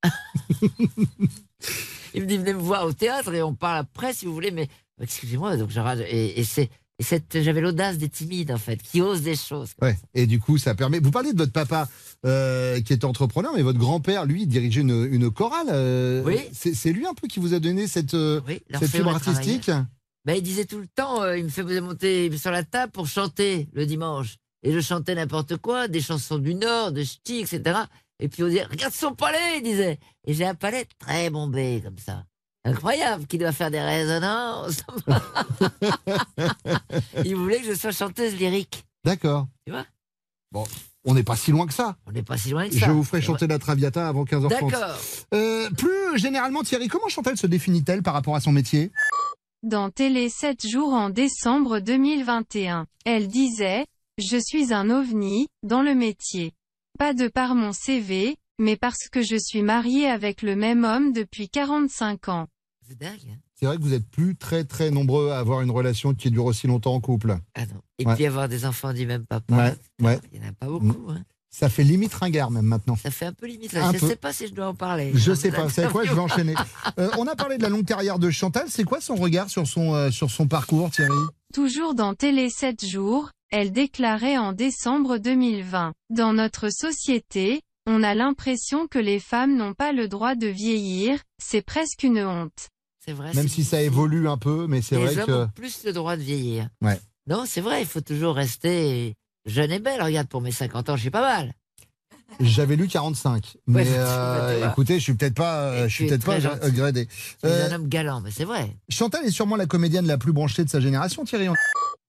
[2.13, 4.51] Il me dit, venez me voir au théâtre et on parle après si vous voulez,
[4.51, 4.67] mais
[5.01, 5.55] excusez-moi.
[5.55, 6.69] Donc, je rage- et, et c'est,
[7.01, 9.71] et cette, j'avais l'audace des timides, en fait, qui osent des choses.
[9.81, 9.97] Ouais.
[10.13, 10.99] Et du coup, ça permet.
[10.99, 11.89] Vous parlez de votre papa
[12.27, 15.65] euh, qui était entrepreneur, mais votre grand-père, lui, dirigeait une, une chorale.
[15.71, 16.37] euh, Oui.
[16.53, 19.71] C'est lui un peu qui vous a donné cette, euh, Oui, cette fibre artistique
[20.25, 23.07] Ben, il disait tout le temps, euh, il me fait monter sur la table pour
[23.07, 24.35] chanter le dimanche.
[24.61, 27.79] Et je chantais n'importe quoi, des chansons du Nord, de Ch'ti, etc.
[28.19, 29.97] Et puis on disait, regarde son palais, il disait.
[30.27, 32.25] Et j'ai un palais très bombé, comme ça.
[32.63, 34.83] Incroyable, qui doit faire des résonances.
[37.25, 38.85] il voulait que je sois chanteuse lyrique.
[39.03, 39.47] D'accord.
[39.65, 39.85] Tu vois?
[40.51, 40.63] Bon,
[41.05, 41.97] on n'est pas si loin que ça.
[42.05, 42.85] On n'est pas si loin que ça.
[42.85, 44.49] Je vous ferai chanter la Traviata avant 15h30.
[44.49, 44.97] D'accord.
[45.33, 48.91] Euh, plus généralement, Thierry, comment Chantal se définit-elle par rapport à son métier?
[49.63, 53.85] Dans Télé 7 jours en décembre 2021, elle disait,
[54.19, 56.53] Je suis un ovni, dans le métier.
[56.99, 61.11] Pas de par mon CV, mais parce que je suis mariée avec le même homme
[61.13, 62.47] depuis 45 ans.
[62.87, 63.15] C'est hein
[63.55, 66.45] C'est vrai que vous êtes plus très très nombreux à avoir une relation qui dure
[66.45, 67.37] aussi longtemps en couple.
[67.55, 67.81] ah non.
[67.99, 68.15] Et Ouais.
[68.15, 69.55] puis avoir des enfants du même papa.
[69.99, 70.19] Ouais, ouais.
[70.33, 71.09] Il n'y en a pas beaucoup.
[71.11, 71.23] hein.
[71.53, 72.95] Ça fait limite ringard même maintenant.
[72.95, 73.75] Ça fait un peu limite.
[73.75, 73.91] Un.
[73.93, 75.11] Je ne sais pas si je dois en parler.
[75.15, 76.55] Je Dans sais pas, vous savez quoi, je vais enchaîner.
[76.97, 79.67] Euh, on a parlé de la longue carrière de Chantal, c'est quoi son regard sur
[79.67, 81.11] son, euh, sur son parcours Thierry?
[81.53, 85.91] Toujours dans Télé 7 jours, elle déclarait en décembre 2020.
[86.09, 91.19] Dans notre société, on a l'impression que les femmes n'ont pas le droit de vieillir,
[91.41, 92.69] c'est presque une honte.
[93.03, 93.33] C'est vrai.
[93.33, 95.31] Même si ça évolue un peu, mais c'est Les vrai hommes que...
[95.31, 96.69] ont plus le droit de vieillir.
[96.81, 96.99] Ouais.
[97.27, 99.15] Non, c'est vrai, il faut toujours rester
[99.45, 100.01] jeune et belle.
[100.01, 101.53] Regarde, pour mes 50 ans, je suis pas mal.
[102.39, 106.25] J'avais lu 45, mais Ouais, euh, écoutez, je suis peut-être pas, euh, je suis peut-être
[106.25, 107.07] pas upgradé.
[107.11, 108.75] Je suis Euh, un homme galant, mais c'est vrai.
[108.89, 111.47] Chantal est sûrement la comédienne la plus branchée de sa génération, Thierry.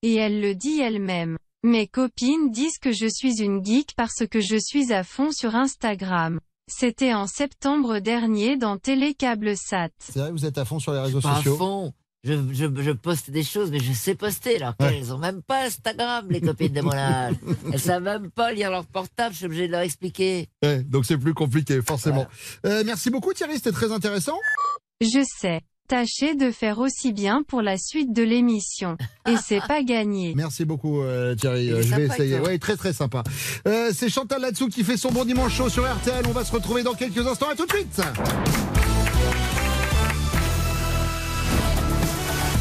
[0.01, 1.37] Et elle le dit elle-même.
[1.63, 5.55] Mes copines disent que je suis une geek parce que je suis à fond sur
[5.55, 6.39] Instagram.
[6.67, 9.89] C'était en septembre dernier dans Télécable Sat.
[9.99, 11.55] C'est vrai, vous êtes à fond sur les réseaux Pas à sociaux.
[11.57, 11.93] fond.
[12.25, 14.57] je, je, je poste des choses, mais je sais poster.
[14.57, 14.89] Alors Ouais.
[14.91, 17.35] qu'elles ont même pas Instagram, les copines de mon âge.
[17.73, 20.49] Elles savent même pas lire leur portable, je suis obligé de leur expliquer.
[20.63, 22.25] Ouais, donc c'est plus compliqué, forcément.
[22.65, 24.37] Euh, merci beaucoup Thierry, c'était très intéressant.
[25.01, 25.61] Je sais.
[25.93, 28.97] Tâchez de faire aussi bien pour la suite de l'émission.
[29.29, 30.33] Et c'est pas gagné.
[30.35, 32.39] Merci beaucoup euh, Thierry, Euh, je vais essayer.
[32.39, 33.23] Ouais, très très sympa.
[33.67, 36.25] Euh, c'est Chantal Latsou qui fait son bon dimanche chaud sur RTL.
[36.27, 37.45] On va se retrouver dans quelques instants.
[37.51, 38.01] À tout de suite.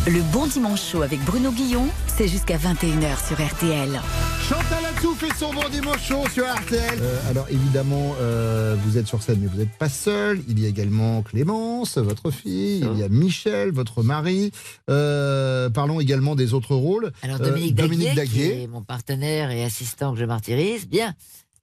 [0.08, 3.98] Le bon dimanche chaud avec Bruno Guillon, c'est jusqu'à 21h sur RTL.
[4.46, 6.98] Chantal Latsou fait son bon dimanche chaud sur RTL.
[7.00, 10.40] Euh, alors évidemment, euh, vous êtes sur scène, mais vous n'êtes pas seul.
[10.48, 12.86] Il y a également Clémence, votre fille.
[12.92, 14.52] Il y a Michel, votre mari.
[14.90, 17.10] Euh, parlons également des autres rôles.
[17.22, 21.14] Alors Euh, Dominique, Dominique Daguier, qui est mon partenaire et assistant que je martyrise, bien.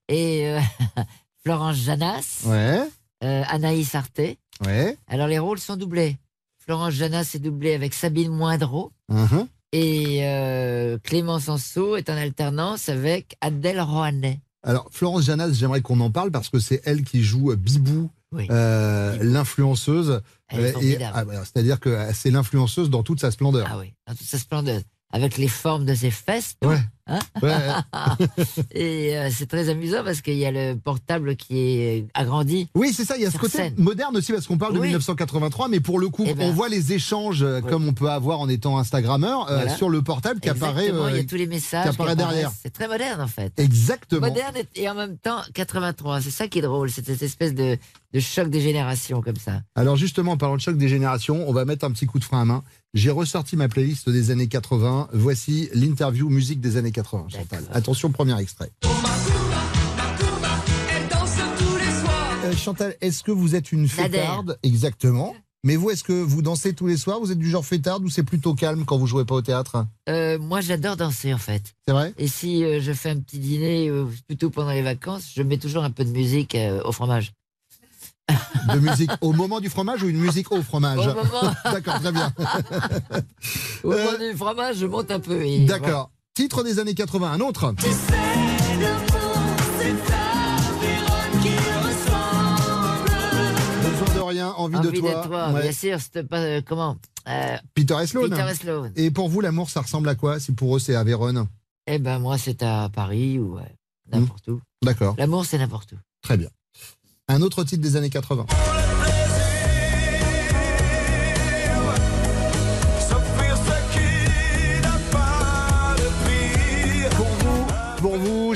[0.09, 0.59] Et euh,
[1.45, 2.81] Florence Janas, Ouais,
[3.23, 4.37] euh, Anaïs Arté.
[4.65, 4.97] ouais.
[5.07, 6.17] Alors les rôles sont doublés.
[6.57, 8.91] Florence Janas est doublée avec Sabine Moindreau.
[9.07, 9.47] Mhm.
[9.71, 14.39] Et euh, Clémence Anceau est en alternance avec Adèle Rohanet.
[14.63, 18.09] Alors Florence Janas, j'aimerais qu'on en parle parce que c'est elle qui joue Bibou.
[18.31, 18.47] Oui.
[18.51, 20.21] euh, l'influenceuse.
[20.53, 23.67] Euh, ah, bah, C'est-à-dire que euh, c'est l'influenceuse dans toute sa splendeur.
[23.69, 24.81] Ah oui, dans toute sa splendeur.
[25.11, 26.55] Avec les formes de ses fesses.
[26.63, 26.79] Ouais.
[27.09, 27.51] Hein Ouais,
[28.71, 32.67] et euh, c'est très amusant parce qu'il y a le portable qui est agrandi.
[32.75, 33.73] Oui, c'est ça, il y a ce côté scène.
[33.77, 34.87] moderne aussi, parce qu'on parle de Oui.
[34.87, 36.49] 1983, mais pour le coup, Eh ben.
[36.49, 40.01] on voit les échanges euh, comme on peut avoir en étant Instagrammeur euh, sur le
[40.01, 40.91] portable qui apparaît.
[41.11, 42.29] Il y a tous les messages qui apparaît apparaissent.
[42.33, 42.51] derrière.
[42.61, 43.51] C'est très moderne en fait.
[43.57, 44.27] Exactement.
[44.27, 46.21] Moderne et- et en même temps 83.
[46.21, 47.77] C'est ça qui est drôle, c'est cette espèce de,
[48.13, 49.61] de choc des générations comme ça.
[49.75, 52.23] Alors justement, en parlant de choc des générations, on va mettre un petit coup de
[52.23, 52.63] frein à main.
[52.95, 55.09] J'ai ressorti ma playlist des années 80.
[55.13, 56.98] Voici l'interview musique des années 80.
[57.29, 57.61] Chantal.
[57.61, 57.75] D'accord.
[57.75, 58.71] Attention, premier extrait.
[62.45, 65.35] Euh, Chantal, est-ce que vous êtes une fêtarde Exactement.
[65.65, 68.09] Mais vous, est-ce que vous dansez tous les soirs Vous êtes du genre fêtarde ou
[68.09, 69.85] c'est plutôt calme quand vous jouez pas au théâtre?
[70.07, 71.61] Euh, moi j'adore danser en fait.
[71.85, 72.13] C'est vrai?
[72.17, 73.91] Et si euh, je fais un petit dîner,
[74.27, 77.33] plutôt pendant les vacances, je mets toujours un peu de musique au fromage.
[78.73, 82.11] De musique au moment du fromage ou une musique au fromage Au moment, D'accord, très
[82.11, 82.31] bien.
[83.83, 85.43] au moment du fromage, je monte un peu.
[85.65, 86.11] D'accord.
[86.39, 87.75] Titre des années 80, un autre.
[93.83, 95.21] Besoin de rien, envie, de toi.
[95.23, 95.61] de toi, Ouais.
[95.63, 95.99] bien sûr.
[95.99, 96.97] C'était pas euh, comment
[97.27, 98.29] euh, Peter et Sloan.
[98.29, 98.91] Peter et Sloan.
[98.95, 100.39] Et pour vous, l'amour, ça ressemble à quoi?
[100.39, 101.45] Si pour eux, c'est à Vérone?
[101.91, 103.61] Eh ben moi c'est à Paris ou euh,
[104.11, 104.61] n'importe où.
[104.83, 105.95] D'accord, L'amour c'est n'importe où.
[106.21, 106.49] très bien.
[107.27, 108.45] Un autre titre des années 80.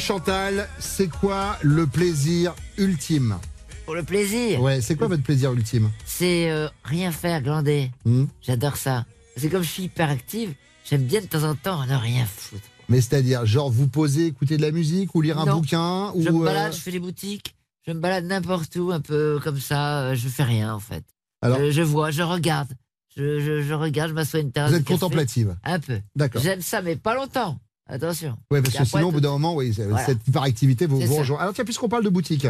[0.03, 3.37] Chantal, c'est quoi le plaisir ultime
[3.85, 4.61] Pour le plaisir.
[4.61, 7.89] Ouais, c'est quoi votre plaisir ultime C'est euh, rien faire, glander.
[8.03, 9.05] Hmm J'adore ça.
[9.37, 12.67] C'est comme je suis hyper active, j'aime bien de temps en temps ne rien foutre.
[12.89, 15.59] Mais c'est-à-dire, genre, vous posez, écouter de la musique ou lire un Non.
[15.61, 17.55] bouquin ou Je me euh, balade, je fais des boutiques,
[17.87, 21.05] je me balade n'importe où, un peu comme ça, euh, je fais rien en fait.
[21.41, 22.73] Alors, Je, je vois, je regarde.
[23.15, 24.71] Je, je, je regarde, je m'assois à une terrasse.
[24.71, 24.99] vous de êtes café.
[24.99, 25.55] contemplative.
[25.63, 26.01] Un peu.
[26.13, 26.41] D'accord.
[26.41, 27.57] J'aime ça, mais pas longtemps.
[27.89, 28.37] Attention.
[28.49, 30.05] Ouais, parce que sinon, au bout d'un moment, oui, Voilà.
[30.05, 31.39] cette hyperactivité vous, vous rejoint.
[31.39, 32.47] Alors, tiens, puisqu'on parle de boutique.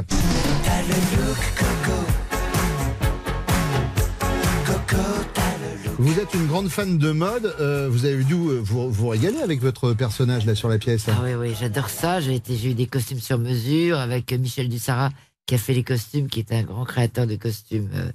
[5.99, 7.53] Vous êtes une grande fan de mode.
[7.59, 11.05] euh, vous avez dû euh, vous, vous régaler avec votre personnage là sur la pièce.
[11.07, 12.19] Ah oui, oui, j'adore ça.
[12.19, 15.11] J'ai été, j'ai eu des costumes sur mesure avec Michel Dussara
[15.45, 17.89] qui a fait les costumes, qui est un grand créateur de costumes.
[17.93, 18.11] euh,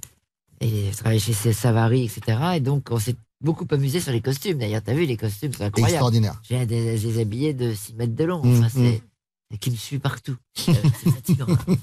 [0.61, 2.37] et il travaille chez Savary, etc.
[2.55, 4.57] Et donc, on s'est beaucoup amusé sur les costumes.
[4.57, 5.91] D'ailleurs, t'as vu, les costumes, c'est incroyable.
[5.93, 6.41] Extraordinaire.
[6.43, 8.43] J'ai des, des habillés de 6 mètres de long.
[8.43, 9.01] Mm, Enfin, c'est.
[9.59, 10.35] qui me suit partout.
[10.67, 10.73] Euh,
[11.03, 11.45] c'est fatigant.
[11.49, 11.75] hein.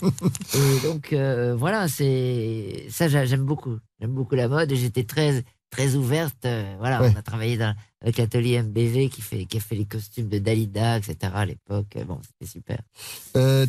[0.54, 2.86] Et donc, euh, voilà, c'est.
[2.90, 3.76] Ça, j'a- j'aime beaucoup.
[4.00, 6.44] J'aime beaucoup la mode et j'étais très, très ouverte.
[6.44, 7.10] euh, voilà, Ouais.
[7.14, 10.38] on a travaillé dans, avec l'atelier MBV qui, fait, qui a fait les costumes de
[10.38, 11.16] Dalida, etc.
[11.34, 11.96] à l'époque.
[12.06, 12.78] Bon, c'était super.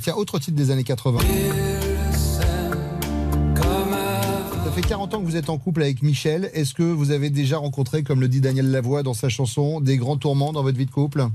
[0.01, 1.19] Tiens, autre titre des années 80.
[4.77, 6.51] Ça fait 40 ans que vous êtes en couple avec Michel.
[6.53, 9.97] Est-ce que vous avez déjà rencontré, comme le dit Daniel Lavoie dans sa chanson, des
[9.97, 11.25] grands tourments dans votre vie de couple?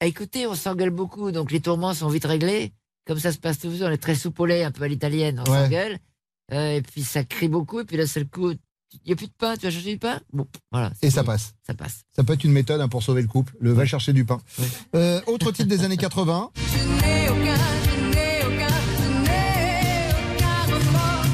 [0.00, 2.72] Ah, écoutez, on s'engueule beaucoup, donc les tourments sont vite réglés.
[3.06, 5.64] Comme ça se passe toujours, on est très soupolé, un peu à l'italienne, on Ouais.
[5.64, 5.98] s'engueule.
[6.54, 8.58] Euh, et puis ça crie beaucoup, et puis d'un seul coup, il
[9.06, 10.18] n'y a plus de pain, tu vas chercher du pain?
[10.32, 10.90] Bon, voilà.
[11.02, 11.52] Et ça passe.
[11.66, 12.04] Ça passe.
[12.16, 13.54] Ça peut être une méthode hein, pour sauver le couple.
[13.60, 14.40] Le va chercher du pain.
[14.58, 14.64] Ouais.
[14.94, 16.50] Euh, autre titre des années 80.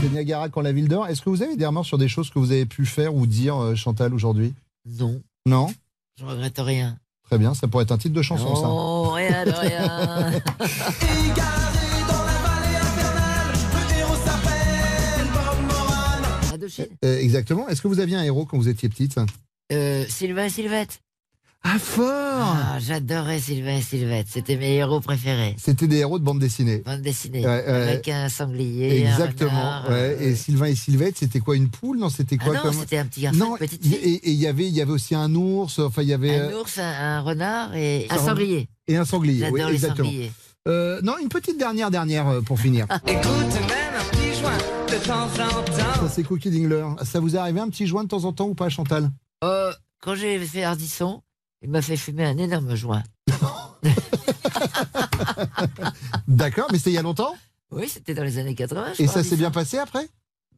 [0.07, 1.09] Le Niagara quand la ville dort.
[1.09, 3.27] Est-ce que vous avez des remords sur des choses que vous avez pu faire ou
[3.27, 4.55] dire, euh, Chantal, aujourd'hui?
[4.85, 5.66] Non, Non?
[6.19, 6.97] Je regrette rien.
[7.25, 8.69] Très bien, ça pourrait être un titre de chanson, ça.
[8.69, 10.33] Non, rien de rien.
[17.05, 17.69] Euh, exactement.
[17.69, 19.16] Est-ce que vous aviez un héros quand vous étiez petite?
[19.73, 21.01] Euh, Sylvain et Sylvette.
[21.68, 24.29] Ah, fort Ah, j'adorais Sylvain et Sylvette.
[24.31, 25.57] C'était mes héros préférés.
[25.59, 26.79] C'était des héros de bande dessinée.
[26.87, 27.40] Bande dessinée.
[27.40, 27.66] Ouais, ouais.
[27.68, 29.05] Avec un sanglier.
[29.07, 29.50] un Exactement.
[29.50, 29.94] renard, ouais.
[29.94, 31.98] euh, Et Sylvain et Sylvette, c'était quoi une poule?
[31.98, 34.14] Non, c'était Ah quoi non, comme c'était un petit garçon, Non, une petite et fille.
[34.22, 35.81] et il y avait, il y avait aussi un ours.
[35.81, 38.68] Enfin, il y avait Un euh, ours, un, un renard et un sanglier.
[38.87, 39.40] et un sanglier.
[39.40, 40.09] J'adore Oui, les exactement.
[40.09, 40.33] sangliers.
[40.68, 42.87] Euh, non, une petite dernière, dernière pour finir.
[43.09, 46.00] Écoute même un petit joint de temps en temps.
[46.02, 46.85] Ça, c'est Cookie Dingler.
[47.05, 49.11] Ça vous est arrivé un petit joint de temps en temps ou pas, Chantal?
[49.42, 51.22] Euh, quand j'ai fait Ardisson,
[51.62, 53.03] il m'a fait fumer un énorme joint.
[56.29, 57.35] D'accord, mais c'était il y a longtemps?
[57.71, 58.92] Oui, c'était dans les années 80.
[58.97, 60.09] je Et crois, ça s'est bien passé après?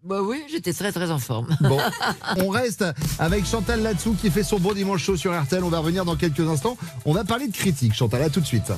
[0.04, 1.48] Bah oui, j'étais très très en forme.
[1.60, 1.78] Bon,
[2.36, 2.84] on reste
[3.18, 5.64] avec Chantal Latsou qui fait son bon dimanche chaud sur RTL.
[5.64, 6.76] On va revenir dans quelques instants.
[7.04, 7.94] On va parler de critique.
[7.94, 8.70] Chantal, à tout de suite.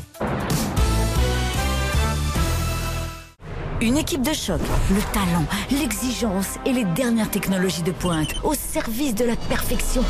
[3.82, 9.14] Une équipe de choc, le talent, l'exigence et les dernières technologies de pointe au service
[9.14, 10.02] de la perfection.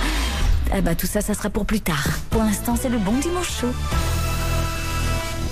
[0.73, 2.07] Ah bah tout ça, ça sera pour plus tard.
[2.31, 3.73] Pour l'instant, c'est le bon dimanche chaud.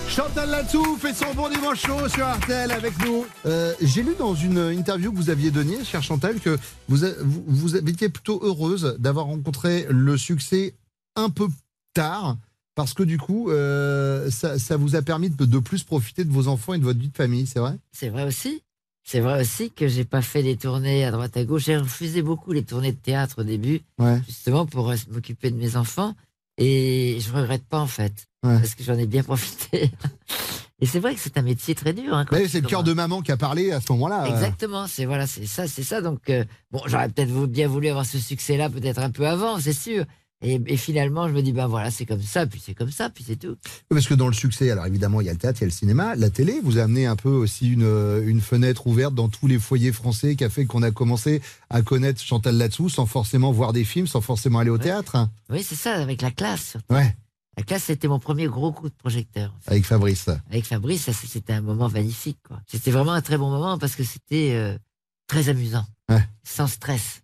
[0.09, 3.27] Chantal Latsou fait son bon dimanche chaud sur RTL avec nous.
[3.47, 7.13] Euh, J'ai lu dans une interview que vous aviez donnée, chère Chantal, que vous, a-
[7.21, 10.75] vous, vous étiez plutôt heureuse d'avoir rencontré le succès
[11.15, 11.49] un peu
[11.95, 12.37] tard,
[12.75, 16.33] parce que du coup, euh, ça, ça vous a permis de, de plus profiter de
[16.33, 17.77] vos enfants et de votre vie de famille, c'est vrai?
[17.93, 18.63] C'est vrai aussi.
[19.11, 21.65] C'est vrai aussi que j'ai pas fait des tournées à droite à gauche.
[21.65, 24.21] J'ai refusé beaucoup les tournées de théâtre au début, Ouais.
[24.27, 26.15] justement pour euh, m'occuper de mes enfants.
[26.59, 28.13] Et je regrette pas en fait,
[28.45, 28.59] Ouais.
[28.59, 29.91] parce que j'en ai bien profité.
[30.81, 32.13] Et c'est vrai que c'est un métier très dur.
[32.15, 34.25] Hein, Mais c'est le cœur de maman qui a parlé à ce moment-là.
[34.25, 34.27] euh.
[34.27, 36.03] Exactement, c'est voilà, c'est ça, c'est ça.
[36.03, 39.73] Donc euh, bon, j'aurais peut-être bien voulu avoir ce succès-là, peut-être un peu avant, c'est
[39.73, 40.05] sûr.
[40.41, 43.11] Et, et finalement, je me dis ben voilà, c'est comme ça, puis c'est comme ça,
[43.11, 43.57] puis c'est tout.
[43.89, 45.67] Parce que dans le succès, alors évidemment, il y a le théâtre, il y a
[45.67, 49.15] le cinéma, la télé vous a amené un peu aussi une, euh, une fenêtre ouverte
[49.15, 52.89] dans tous les foyers français qui a fait qu'on a commencé à connaître Chantal Latsou
[52.89, 55.29] sans forcément voir des films, sans forcément aller au théâtre.
[55.51, 56.71] Oui, c'est ça, avec la classe.
[56.71, 56.95] surtout.
[56.95, 57.17] Ouais,
[57.57, 59.53] La classe, c'était mon premier gros coup de projecteur.
[59.57, 59.71] en fait.
[59.73, 60.29] avec Fabrice.
[60.51, 62.39] Avec Fabrice, c'était un moment magnifique.
[62.69, 64.79] C'était vraiment un très bon moment parce que c'était euh,
[65.27, 66.23] très amusant, Ouais.
[66.45, 67.23] sans stress.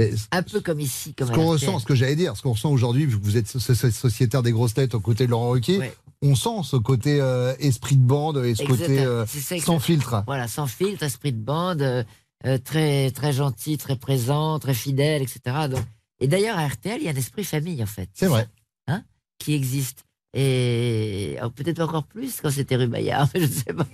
[0.00, 2.52] Mais Un peu comme ici, comme ce qu'on ressent, ce que j'allais dire, ce qu'on
[2.52, 5.30] ressent aujourd'hui, vu que vous êtes so- so- sociétaire des grosses têtes aux côtés de
[5.30, 5.94] Laurent Ruquier, Ouais.
[6.22, 10.22] on sent ce côté euh, esprit de bande et ce côté euh, ça, sans filtre.
[10.26, 12.02] Voilà, sans filtre, esprit de bande, euh,
[12.46, 15.40] euh, très très gentil, très présent, très fidèle, etc.
[15.70, 15.84] Donc,
[16.20, 18.08] et d'ailleurs à RTL, il y a un esprit famille en fait.
[18.14, 18.46] C'est vrai.
[18.88, 19.02] Hein,
[19.38, 20.04] qui existe.
[20.32, 23.86] Et oh, peut-être encore plus quand c'était rue Bayard, je sais pas.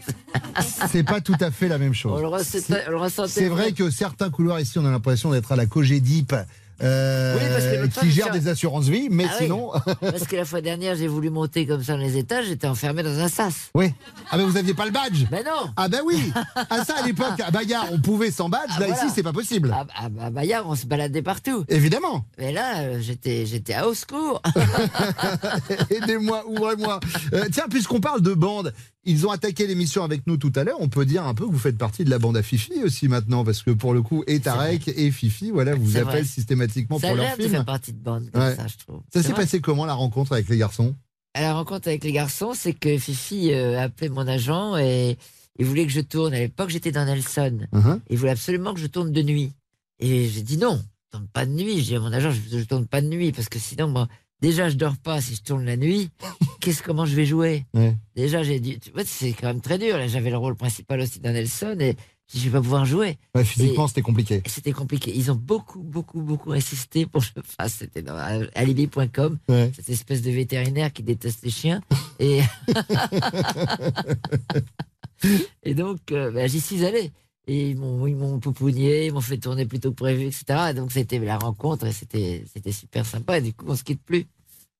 [0.89, 2.21] C'est pas tout à fait la même chose.
[2.21, 3.31] le, ressentait- on le ressentait.
[3.31, 6.35] C'est vrai que certains couloirs ici, on a l'impression d'être à la Cogedip,
[6.83, 9.45] euh, Oui, parce que fois, qui gère des assurances vie, mais Ah oui.
[9.45, 9.71] sinon.
[10.01, 13.03] Parce que la fois dernière, j'ai voulu monter comme ça dans les étages, j'étais enfermé
[13.03, 13.71] dans un sas.
[13.75, 13.93] oui.
[14.31, 16.33] Ah, mais vous aviez pas le badge Mais non Ah, ben oui
[16.71, 18.63] Ah, ça, à l'époque, à Bagarre, on pouvait sans badge.
[18.77, 19.05] Ah, Là, voilà.
[19.05, 19.73] ici, c'est pas possible.
[19.73, 21.65] à, à- à Bayard, on se baladait partout.
[21.69, 22.25] Évidemment.
[22.39, 24.43] Mais là, euh, j'étais, j'étais à au secours.
[25.91, 27.01] Aidez-moi, ouvrez-moi.
[27.33, 28.73] Euh, tiens, puisqu'on parle de bande,
[29.07, 30.77] ils ont attaqué l'émission avec nous tout à l'heure.
[30.81, 33.09] On peut dire un peu que vous faites partie de la bande à Fifi aussi
[33.09, 36.25] maintenant, parce que pour le coup, et Tarek et Fifi, voilà, vous appellent vrai.
[36.25, 37.51] systématiquement Ça pour leur film.
[37.51, 38.55] faire partie de bande comme Ouais.
[38.57, 39.01] ça, je trouve.
[39.15, 40.95] Ça s'est passé comment la rencontre avec les garçons?
[41.35, 45.17] À la rencontre avec les garçons, c'est que Fifi euh, a appelé mon agent et
[45.59, 46.33] il voulait que je tourne.
[46.35, 47.61] À l'époque, j'étais dans Nelson.
[47.73, 48.01] Mhm.
[48.11, 49.53] Il voulait absolument que je tourne de nuit.
[50.01, 51.77] Et j'ai dit non, je tourne pas de nuit.
[51.79, 54.09] J'ai dit à mon agent, je, je tourne pas de nuit parce que sinon, moi,
[54.41, 56.11] déjà, je dors pas si je tourne la nuit.
[56.61, 57.95] Qu'est-ce comment je vais jouer Ouais.
[58.15, 59.97] Déjà, j'ai dit, tu vois, c'est quand même très dur.
[59.97, 61.95] Là, j'avais le rôle principal aussi dans Nelson et
[62.35, 63.19] je vais pas pouvoir jouer.
[63.37, 64.43] Ouais, Physiquement, c'était compliqué.
[64.47, 65.13] C'était compliqué.
[65.15, 67.75] Ils ont beaucoup, beaucoup, beaucoup insisté pour que je fasse.
[67.75, 68.17] C'était dans
[68.55, 69.71] alibi.com, Ouais.
[69.77, 71.81] cette espèce de vétérinaire qui déteste les chiens.
[72.19, 72.41] Et,
[75.63, 77.13] et donc, euh, ben, j'y suis allé.
[77.47, 80.45] Et ils m'ont, ils m'ont poupougné, ils m'ont fait tourner plus tôt que prévu, etc.
[80.71, 83.39] Et donc, c'était la rencontre et c'était, c'était super sympa.
[83.39, 84.27] Et du coup, on se quitte plus.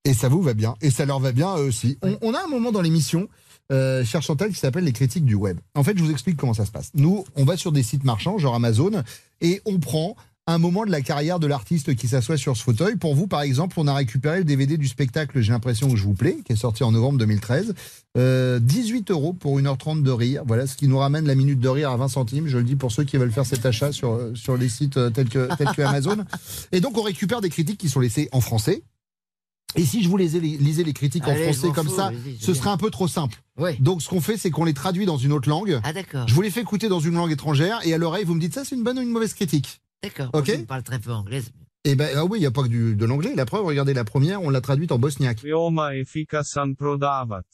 [0.03, 0.75] Et ça vous va bien.
[0.81, 1.97] Et ça leur va bien à eux aussi.
[2.01, 3.29] On, on a un moment dans l'émission,
[3.71, 5.59] euh, cher Chantal, qui s'appelle les critiques du web.
[5.75, 6.91] En fait, je vous explique comment ça se passe.
[6.93, 9.03] Nous, on va sur des sites marchands, genre Amazon,
[9.41, 10.15] et on prend
[10.47, 12.95] un moment de la carrière de l'artiste qui s'assoit sur ce fauteuil.
[12.95, 16.03] Pour vous, par exemple, on a récupéré le DVD du spectacle J'ai l'impression que je
[16.03, 17.75] vous plais, qui est sorti en novembre 2013.
[18.17, 20.43] Euh, 18 euros pour 1h30 de rire.
[20.47, 22.47] Voilà ce qui nous ramène la minute de rire à 20 centimes.
[22.47, 25.09] Je le dis pour ceux qui veulent faire cet achat sur, sur les sites euh,
[25.09, 26.17] tels que, tels que Amazon.
[26.71, 28.83] Et donc, on récupère des critiques qui sont laissées en français.
[29.75, 32.11] Et si je vous lisais les, lisais les critiques Allez, en français comme fous, ça,
[32.39, 33.43] ce serait un peu trop simple.
[33.79, 35.79] Donc, ce qu'on fait, c'est qu'on les traduit dans une autre langue.
[35.83, 36.25] Ah, d'accord.
[36.27, 38.53] Je vous les fais écouter dans une langue étrangère et à l'oreille, vous me dites
[38.53, 39.81] ça, c'est une bonne ou une mauvaise critique?
[40.03, 40.29] D'accord.
[40.33, 40.47] Ok.
[40.47, 41.41] Moi, Je parle très peu anglais.
[41.83, 43.33] Et ben, ah oui, il n'y a pas que du- de l'anglais.
[43.35, 45.41] La preuve, regardez la première, on l'a traduite en bosniaque.
[45.43, 47.45] Veoma efikasan prodavac.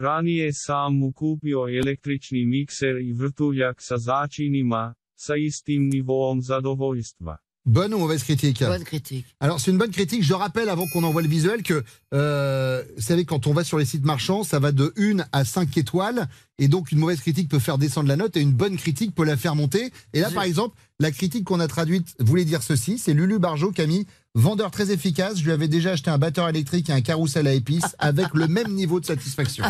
[0.00, 7.36] Ranije sam mu kupio električni mikser i vrtuljak sa začinima, sa istim nivoom zadovoljstva.
[7.66, 9.26] Bonne ou mauvaise critique Bonne critique.
[9.40, 10.22] Alors c'est une bonne critique.
[10.22, 11.82] Je rappelle avant qu'on envoie le visuel que
[12.14, 15.44] euh, vous savez quand on va sur les sites marchands, ça va de 1 à
[15.44, 18.76] 5 étoiles et donc une mauvaise critique peut faire descendre la note et une bonne
[18.76, 19.92] critique peut la faire monter.
[20.12, 23.38] Et là Je- par exemple, la critique qu'on a traduite voulait dire ceci, c'est Lulu
[23.38, 26.88] Barjot qui a mis vendeur très efficace, je lui avais déjà acheté un batteur électrique
[26.90, 29.64] et un carrousel à épices avec le même niveau de satisfaction.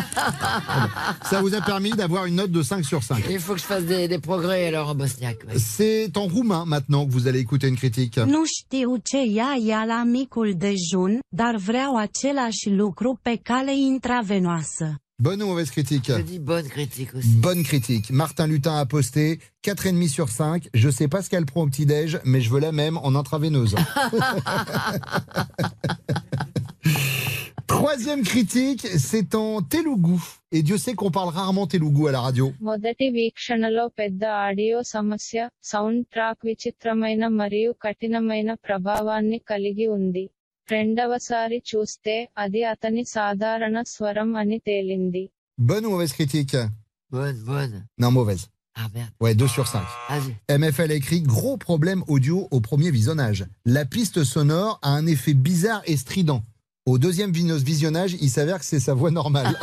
[1.29, 3.23] Ça vous a permis d'avoir une note de 5 sur 5.
[3.29, 5.39] Il faut que je fasse des, des progrès alors en bosniaque.
[5.47, 5.57] ouais.
[5.57, 8.17] C'est en roumain maintenant que vous allez écouter une critique.
[8.17, 14.95] Nu știu ce ia ea la micul dejun, dar vreau același lucru pe cale intravenoasă.
[15.18, 17.34] Bonne ou mauvaise critique Je dis bonne critique aussi.
[17.46, 18.10] Bonne critique.
[18.10, 19.24] Martin Lutin a posté
[19.64, 20.68] 4,5 sur 5.
[20.74, 23.76] Je sais pas ce qu'elle prend au petit-déj, mais je veux la même en intraveineuse.
[27.68, 30.18] Troisième critique, c'est en Telugu.
[30.52, 32.46] Et Dieu sait qu'on parle rarement Telugu à la radio.
[32.68, 35.38] మొదటి వీక్షణలో పెద్ద ఆడియో సమస్య
[35.70, 40.24] sound track విచిత్రమైన మరియు కఠినమైన ప్రభావాన్ని కలిగి ఉంది
[40.68, 45.24] రెండవసారి చూస్తే అది అతని సాధారణ స్వరం అని తేలింది
[45.68, 46.56] Bonne ou mauvaise critique
[47.14, 47.74] Bonne, bonne.
[48.02, 48.44] Non, mauvaise.
[48.82, 49.10] Ah merde.
[49.22, 49.82] Ouais, 2 sur 5.
[50.10, 50.30] Vas-y.
[50.60, 53.40] MFL écrit gros problème audio au premier visionnage.
[53.76, 56.40] La piste sonore a un effet bizarre et strident.
[56.86, 59.54] Au deuxième vino- visionnage, il s'avère que c'est sa voix normale.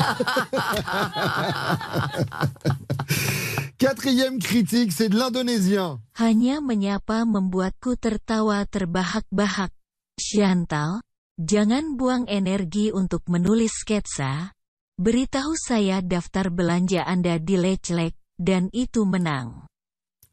[3.77, 5.99] Quatrième critique, c'est de l'indonésien.
[6.19, 9.71] Hanya menyapa membuatku tertawa terbahak-bahak.
[10.14, 11.02] Chantal,
[11.34, 14.54] jangan buang energi untuk menulis sketsa.
[14.94, 19.66] Beritahu saya daftar belanja Anda di Lechlek, dan itu menang.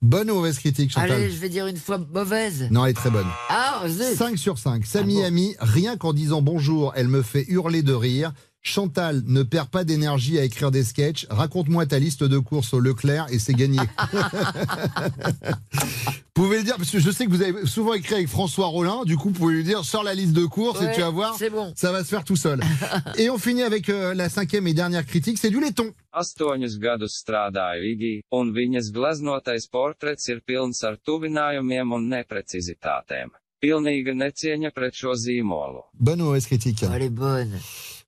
[0.02, 2.70] Bonne ou mauvaise critique, Chantal Allez, je vais dire une fois mauvaise.
[2.70, 3.30] Non, elle est très bonne.
[3.50, 4.18] Ah, zut.
[4.18, 4.86] 5 sur 5.
[4.86, 8.34] Samy Ami, rien qu'en disant bonjour, elle me fait hurler de rire.
[8.64, 11.26] Chantal ne perd pas d'énergie à écrire des sketchs.
[11.32, 13.80] Raconte-moi ta liste de courses au Leclerc et c'est gagné.
[16.36, 18.68] Vous pouvez le dire, parce que je sais que vous avez souvent écrit avec François
[18.68, 21.10] Rollin, du coup, vous pouvez lui dire, sors la liste de courses et tu vas
[21.10, 21.74] voir, c'est bon.
[21.76, 22.60] ça va se faire tout seul.
[23.18, 25.92] et on finit avec euh, la cinquième et dernière critique, c'est du laiton.
[26.14, 33.32] Astoņus gadus strādāju Igī, un viņas gleznotais portrets ir pilns ar tuvinājumiem un neprecizitātēm.
[33.64, 35.86] Pilnīga necieņa pret šo zīmolu.
[35.94, 36.84] Bonne ou mauvaise critique?
[36.84, 37.58] Elle est bonne.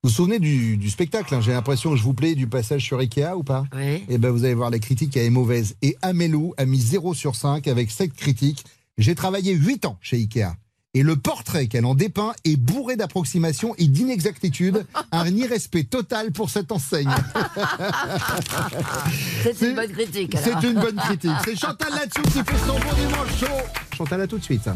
[0.04, 2.84] Vous vous souvenez du, du spectacle hein J'ai l'impression que je vous plais du passage
[2.84, 4.04] sur Ikea ou pas Oui.
[4.10, 5.78] Eh ben vous allez voir, la critique elle est mauvaise.
[5.82, 8.66] Et Amelou a mis 0 sur 5 avec cette critique.
[8.98, 10.58] J'ai travaillé 8 ans chez Ikea.
[10.94, 14.86] Et le portrait qu'elle en dépeint est bourré d'approximations et d'inexactitudes.
[15.14, 17.10] Un irrespect total pour cette enseigne.
[19.44, 20.36] C'est une bonne critique.
[20.38, 21.32] C'est une bonne critique.
[21.46, 23.96] C'est Chantal Latsou qui fait son bon dimanche chaud.
[23.98, 24.68] Chantal, à tout de suite.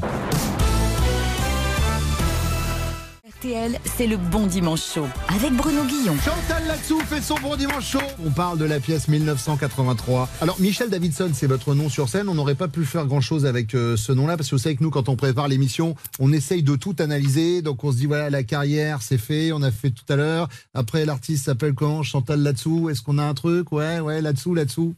[3.40, 6.16] C'est le bon dimanche chaud avec Bruno Guillon.
[6.18, 8.00] Chantal Latsou fait son bon dimanche chaud.
[8.26, 10.28] On parle de la pièce 1983.
[10.42, 12.30] Alors, Michel Davidson, c'est votre nom sur scène.
[12.30, 14.76] On n'aurait pas pu faire grand chose avec euh, ce nom-là parce que vous savez
[14.76, 17.62] que nous, quand on prépare l'émission, on essaye de tout analyser.
[17.62, 19.52] Donc, on se dit, voilà, la carrière, c'est fait.
[19.52, 20.50] On a fait tout à l'heure.
[20.74, 22.02] Après, l'artiste s'appelle comment?
[22.02, 22.90] Chantal Latsou.
[22.90, 23.72] Est-ce qu'on a un truc?
[23.72, 24.96] Ouais, ouais, là-dessous, là-dessous.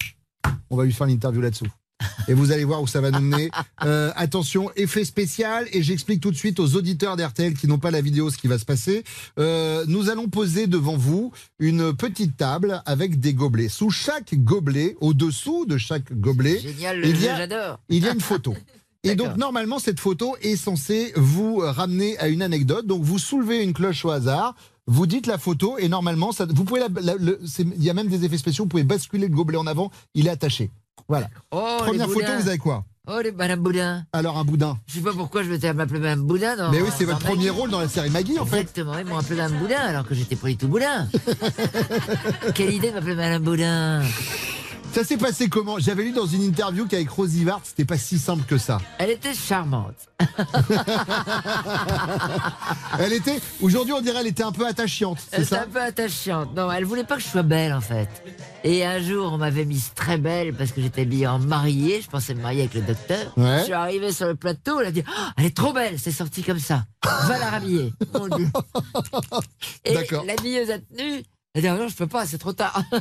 [0.69, 1.67] On va lui faire l'interview là-dessous.
[2.27, 3.49] Et vous allez voir où ça va nous mener.
[3.85, 7.91] Euh, attention, effet spécial, et j'explique tout de suite aux auditeurs d'RTL qui n'ont pas
[7.91, 9.05] la vidéo ce qui va se passer.
[9.39, 13.69] Euh, nous allons poser devant vous une petite table avec des gobelets.
[13.69, 17.47] Sous chaque gobelet, au-dessous de chaque gobelet, Génial, il, y a,
[17.87, 18.53] il y a une photo.
[19.05, 22.85] Et donc normalement cette photo est censée vous ramener à une anecdote.
[22.85, 24.55] Donc vous soulevez une cloche au hasard,
[24.87, 27.89] vous dites la photo et normalement ça, vous pouvez la- la- le- c'est- il y
[27.89, 28.65] a même des effets spéciaux.
[28.65, 30.69] Vous pouvez basculer le gobelet en avant, il est attaché.
[31.09, 31.27] Voilà.
[31.51, 34.03] Oh, Première photo, vous avez quoi Oh, les Madame Boudin.
[34.13, 34.77] Alors un boudin.
[34.85, 36.69] Je sais pas pourquoi je m'étais m'appeler Madame Boudin dans.
[36.71, 37.33] Mais oui, c'est votre Maggie.
[37.35, 38.59] premier rôle dans la série Maggie en fait.
[38.59, 41.07] Exactement, ils m'ont appelé Madame Boudin alors que j'étais pas du tout Boudin.
[42.53, 44.03] Quelle idée de m'appeler Madame Boudin.
[44.93, 45.77] Ça s'est passé comment?
[45.79, 48.79] J'avais lu dans une interview qu'avec Rosie Vart, c'était pas si simple que ça.
[48.97, 49.95] Elle était charmante.
[52.99, 56.53] Elle était, aujourd'hui on dirait, elle était un peu attachante, Elle était un peu attachante.
[56.55, 58.09] Non, elle voulait pas que je sois belle en fait.
[58.65, 62.01] Et un jour, on m'avait mise très belle parce que j'étais habillée en mariée.
[62.01, 63.31] Je pensais me marier avec le docteur.
[63.37, 63.59] Ouais.
[63.59, 64.81] Je suis arrivée sur le plateau.
[64.81, 65.97] Elle a dit Oh, Elle est trop belle.
[65.97, 66.83] C'est sorti comme ça.
[67.03, 67.93] Va la rhabiller.
[68.13, 68.47] Mon Dieu.
[69.85, 70.25] Et D'accord.
[70.25, 71.23] l'habilleuse a tenu.
[71.59, 72.81] Elle a dit Oh Non, je peux pas, c'est trop tard.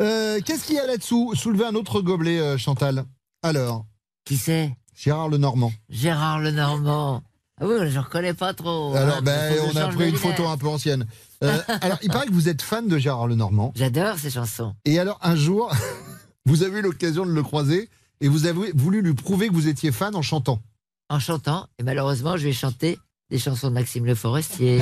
[0.00, 3.04] Euh, Qu'est-ce qu'il y a là-dessous Soulevez un autre gobelet, euh, Chantal?
[3.42, 3.86] Alors?
[4.24, 4.76] Qui c'est?
[4.96, 5.72] Gérard Lenormand.
[5.88, 7.22] Gérard Lenormand.
[7.60, 8.94] Ah oui, je reconnais pas trop.
[8.94, 11.06] Alors, hein, ben, que je on a pris une photo un peu ancienne.
[11.44, 13.72] Euh, alors, il paraît que vous êtes fan de Gérard Lenormand.
[13.76, 14.74] J'adore ces chansons.
[14.84, 15.72] Et alors, un jour,
[16.46, 17.88] vous avez eu l'occasion de le croiser
[18.20, 20.60] et vous avez voulu lui prouver que vous étiez fan en chantant.
[21.08, 22.98] En chantant, et malheureusement, je vais chanter
[23.30, 24.80] des chansons de Maxime Le Forestier,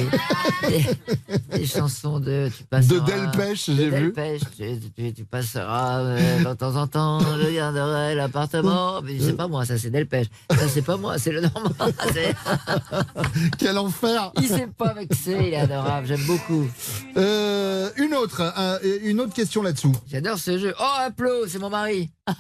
[0.69, 4.13] des, chansons de tu passeras, De Delpech, de j'ai vu.
[4.13, 9.01] Delpech, tu, tu- tu passeras euh, de temps en temps, je garderai l'appartement.
[9.03, 10.29] Mais c'est pas moi, ça c'est Delpech.
[10.51, 11.73] Ça c'est pas moi, c'est le Normand.
[13.59, 16.67] Quel enfer Il s'est pas vexé, il est adorable, j'aime beaucoup.
[17.17, 19.95] Euh, Une autre, un- une autre question là-dessous.
[20.11, 20.75] J'adore ce jeu.
[20.81, 22.11] Oh, un plot, c'est mon mari.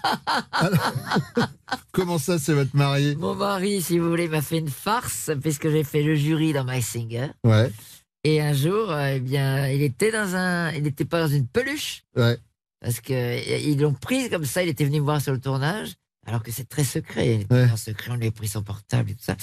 [1.92, 3.16] Comment ça, c'est votre mari?
[3.18, 6.64] Mon mari, si vous voulez, m'a fait une farce puisque j'ai fait le jury dans
[6.64, 7.28] My Singer.
[7.44, 7.70] Ouais,
[8.24, 11.46] Et un jour, euh, eh bien, il était dans un, il n'était pas dans une
[11.46, 12.36] peluche ouais.
[12.80, 14.62] parce que euh, ils l'ont pris comme ça.
[14.62, 15.94] Il était venu me voir sur le tournage,
[16.26, 17.46] alors que c'est très secret.
[17.50, 17.70] Ouais.
[17.70, 19.36] en secret, on lui a pris son portable et tout ça.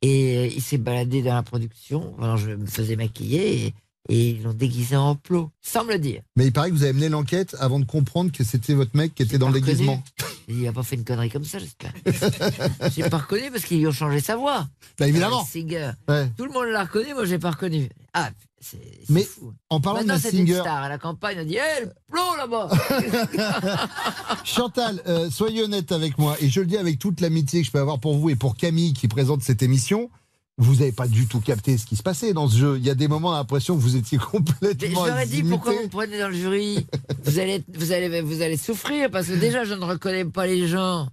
[0.00, 2.16] Et euh, il s'est baladé dans la production.
[2.20, 3.74] Alors je me faisais maquiller et,
[4.08, 6.22] et ils l'ont déguisé en plot, sans me le dire.
[6.36, 9.14] Mais il paraît que vous avez mené l'enquête avant de comprendre que c'était votre mec
[9.14, 10.02] qui était dans le déguisement.
[10.48, 11.92] Il a pas fait une connerie comme ça, j'espère.
[12.94, 14.66] j'ai pas reconnu parce qu'ils lui ont changé sa voix.
[14.98, 15.42] Bah, évidemment.
[15.42, 15.90] Ah, Singer.
[16.08, 16.28] Ouais.
[16.36, 17.88] Tout le monde l'a reconnu, moi j'ai pas reconnu.
[18.12, 18.30] Ah,
[18.60, 18.78] c'est
[19.08, 19.52] Mais fou.
[19.70, 21.38] en parlant Maintenant, de une Massinger, star à la campagne.
[21.40, 22.68] On dit, hé, le plomb là-bas
[24.44, 27.72] Chantal, euh, soyez honnête avec moi, et je le dis avec toute l'amitié que je
[27.72, 30.10] peux avoir pour vous et pour Camille qui présente cette émission.
[30.58, 32.76] Vous n'avez pas du tout capté ce qui se passait dans ce jeu.
[32.78, 35.82] Il y a des moments, l'impression que vous étiez complètement leur ai dit, pourquoi vous
[35.84, 36.86] me prenez dans le jury?
[37.24, 40.68] Vous allez, vous, allez, vous allez souffrir parce que déjà, je ne reconnais pas les
[40.68, 41.08] gens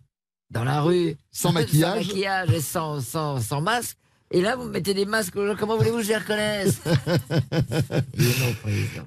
[0.51, 1.15] dans la rue.
[1.31, 2.03] Sans maquillage.
[2.03, 3.97] sans maquillage et sans, sans, sans masque.
[4.31, 5.55] Et là, vous me mettez des masques aux gens.
[5.57, 6.81] Comment voulez-vous que je les reconnaisse?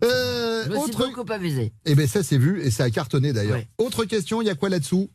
[0.02, 1.08] Euh, Je me suis autre...
[1.14, 1.72] beaucoup amusé.
[1.84, 3.56] Eh bien, ça, c'est vu, et ça a cartonné d'ailleurs.
[3.58, 3.68] Ouais.
[3.78, 5.10] Autre question, il y a quoi là-dessous?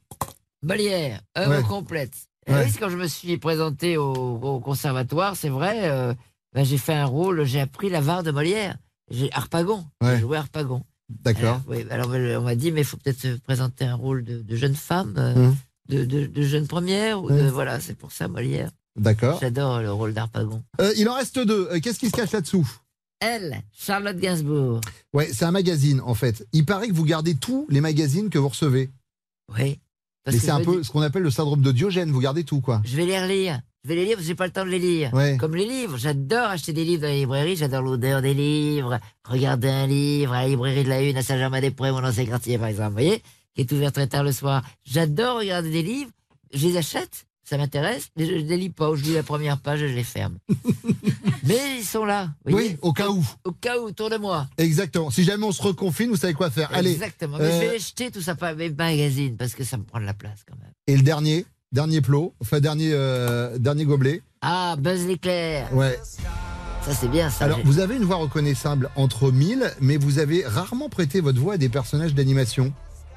[0.63, 1.63] Molière, œuvre Ouais.
[1.63, 2.13] complète.
[2.47, 2.63] Et Ouais.
[2.65, 6.13] oui, c'est quand je me suis présenté au, au conservatoire, c'est vrai, euh,
[6.53, 8.77] ben, j'ai fait un rôle, j'ai appris la var de Molière.
[9.11, 10.15] J'ai Harpagon, Ouais.
[10.15, 10.83] j'ai joué Harpagon.
[11.09, 11.61] D'accord.
[11.61, 14.41] Alors, oui, alors on m'a dit, mais il faut peut-être se présenter un rôle de,
[14.41, 15.55] de jeune femme, euh, Hum.
[15.89, 18.71] de, de, de jeune première, ou voilà, c'est pour ça Molière.
[18.97, 19.37] D'accord.
[19.39, 20.63] J'adore le rôle d'Harpagon.
[20.81, 21.67] Euh, il en reste deux.
[21.71, 22.67] Euh, Qu'est-ce qui se cache là-dessous?
[23.19, 24.81] Elle, Charlotte Gainsbourg.
[25.13, 26.45] Ouais, c'est un magazine en fait.
[26.53, 28.89] Il paraît que vous gardez tous les magazines que vous recevez.
[29.57, 29.79] Oui.
[30.31, 32.11] Parce c'est un peu ce qu'on appelle le syndrome de Diogène.
[32.11, 32.81] Vous gardez tout quoi.
[32.83, 33.61] Je vais les relire.
[33.85, 35.13] Je vais les lire parce que j'ai pas le temps de les lire.
[35.13, 35.37] Ouais.
[35.37, 35.95] Comme les livres.
[35.95, 37.55] J'adore acheter des livres dans les librairies.
[37.55, 38.99] J'adore l'odeur des livres.
[39.23, 42.67] Regarder un livre à la librairie de la Une à Saint-Germain-des-Prés, mon ancien quartier, par
[42.67, 42.89] exemple.
[42.89, 43.23] Vous voyez?
[43.55, 44.63] Qui est ouvert très tard le soir.
[44.83, 46.11] J'adore regarder des livres.
[46.53, 47.25] Je les achète.
[47.49, 48.09] Ça m'intéresse.
[48.17, 48.93] Mais je ne les lis pas.
[48.95, 50.37] Je lis la première page et je les ferme.
[51.45, 52.29] mais ils sont là.
[52.45, 53.25] Oui, au cas où.
[53.45, 54.47] Au cas où, autour de moi.
[54.57, 55.09] Exactement.
[55.11, 56.69] Si jamais on se reconfine, vous savez quoi faire.
[56.73, 56.91] Allez.
[56.91, 57.37] Exactement.
[57.37, 59.83] Mais euh, je vais les jeter tout ça, pas mes magazines, parce que ça me
[59.83, 60.71] prend de la place quand même.
[60.87, 64.21] Et le dernier, dernier plot, enfin dernier, euh, dernier gobelet.
[64.41, 65.73] Ah, Buzz l'éclair.
[65.73, 65.97] Ouais.
[66.81, 67.45] Ça, c'est bien, ça.
[67.45, 71.53] Alors, vous avez une voix reconnaissable entre mille, mais vous avez rarement prêté votre voix
[71.53, 72.73] à des personnages d'animation.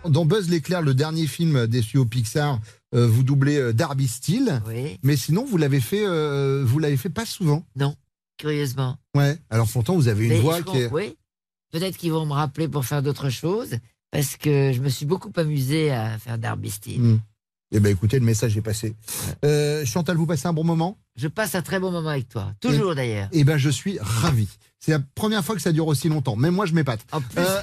[0.09, 2.59] Dans Buzz l'éclair, le dernier film des studios Pixar,
[2.95, 6.97] euh, vous doublez euh, Darby Steele, Oui, mais sinon vous l'avez fait, euh, vous l'avez
[6.97, 7.65] fait pas souvent.
[8.39, 8.97] curieusement.
[9.15, 9.39] Ouais.
[9.51, 10.91] Alors pourtant vous avez une Mais voix qui est.
[10.91, 11.17] Oui.
[11.71, 13.77] Peut-être qu'ils vont me rappeler pour faire d'autres choses,
[14.11, 17.01] parce que je me suis beaucoup amusé à faire Darby Steele.
[17.01, 17.19] Hmm.
[17.73, 18.97] Eh ben écoutez, le message est passé.
[19.45, 20.99] Euh, Chantal, vous passez un bon moment?
[21.15, 22.53] Je passe un très bon moment avec toi.
[22.61, 23.29] Toujours d'ailleurs.
[23.33, 24.49] Eh ben je suis ravi.
[24.83, 26.37] C'est la première fois que ça dure aussi longtemps.
[26.37, 27.01] Même moi, je m'épate.
[27.13, 27.61] En plus, Euh,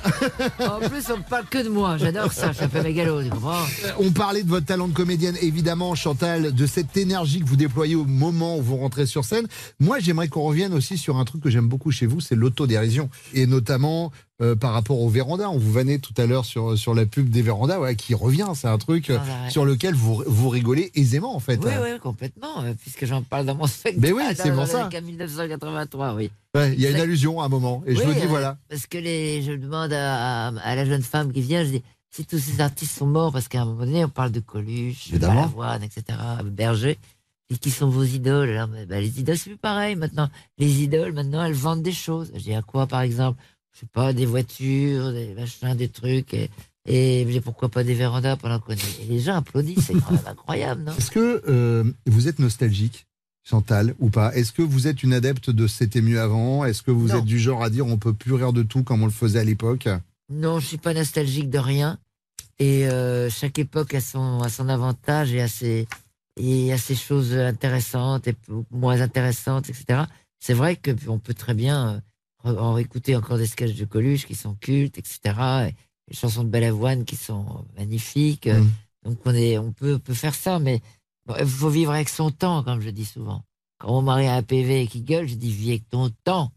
[0.60, 1.98] en plus, on ne parle que de moi.
[1.98, 2.52] J'adore ça.
[2.52, 3.64] Je suis un peu mégalo, tu comprends?
[4.00, 7.96] On parlait de votre talent de comédienne, évidemment, Chantal, de cette énergie que vous déployez
[7.96, 9.48] au moment où vous rentrez sur scène.
[9.80, 13.10] Moi, j'aimerais qu'on revienne aussi sur un truc que j'aime beaucoup chez vous, c'est l'autodérision.
[13.34, 14.12] Et notamment
[14.42, 15.50] euh, par rapport au véranda.
[15.50, 18.48] On vous vannait tout à l'heure sur, sur la pub des vérandas, ouais, qui revient.
[18.54, 19.50] C'est un truc euh, Sans arrêt.
[19.50, 21.60] sur lequel vous, vous rigolez aisément, en fait.
[21.64, 24.00] Oui, oui, complètement, euh, puisque j'en parle dans mon spectacle.
[24.00, 24.90] Mais oui, c'est pour ça.
[24.94, 26.30] En 1983, oui.
[26.56, 27.84] Ouais, Il y a une allusion à un moment.
[27.86, 28.58] Et je me dis, euh, voilà.
[28.70, 32.40] Parce que les, je demande à, la jeune femme qui vient, je dis, si tous
[32.40, 35.34] ces artistes sont morts, parce qu'à un moment donné, on parle de Coluche, Évidemment.
[35.34, 36.98] Balavoine, etc., Berger,
[37.50, 40.30] et qui sont vos idoles Alors, bah, bah, Les idoles, c'est plus pareil maintenant.
[40.58, 42.32] Les idoles, maintenant, elles vendent des choses.
[42.36, 43.40] Je dis, à quoi, par exemple
[43.78, 46.50] Je sais pas, des voitures, des machins, des trucs, et,
[46.88, 49.02] et pourquoi pas des vérandas pendant qu'on est...
[49.04, 50.94] Et les gens applaudissent, c'est quand même incroyable, non?
[50.98, 53.06] Est-ce que euh, vous êtes nostalgique,
[53.44, 54.34] Chantal, ou pas?
[54.36, 56.66] Est-ce que vous êtes une adepte de C'était mieux avant?
[56.66, 57.18] Est-ce que vous Non.
[57.20, 59.40] êtes du genre à dire on peut plus rire de tout comme on le faisait
[59.40, 59.88] à l'époque?
[60.34, 62.00] Non, je suis pas nostalgique de rien.
[62.58, 65.88] Et euh, chaque époque a son, a son avantage et a ses,
[66.40, 68.36] et a ses choses intéressantes et
[68.72, 70.06] moins intéressantes, etc.
[70.40, 72.00] C'est vrai que on peut très bien euh,
[72.44, 75.20] en écouter encore des sketchs de Coluche qui sont cultes, etc.
[75.70, 75.76] Et
[76.08, 78.48] les chansons de Balavoine qui sont magnifiques.
[78.48, 78.70] Mm.
[79.06, 80.82] Donc on est, on peut, peut faire ça, mais
[81.26, 83.44] bon, il faut vivre avec son temps, comme je dis souvent.
[83.80, 86.52] Quand mon mari a un PV qui gueule, je dis vis avec ton temps.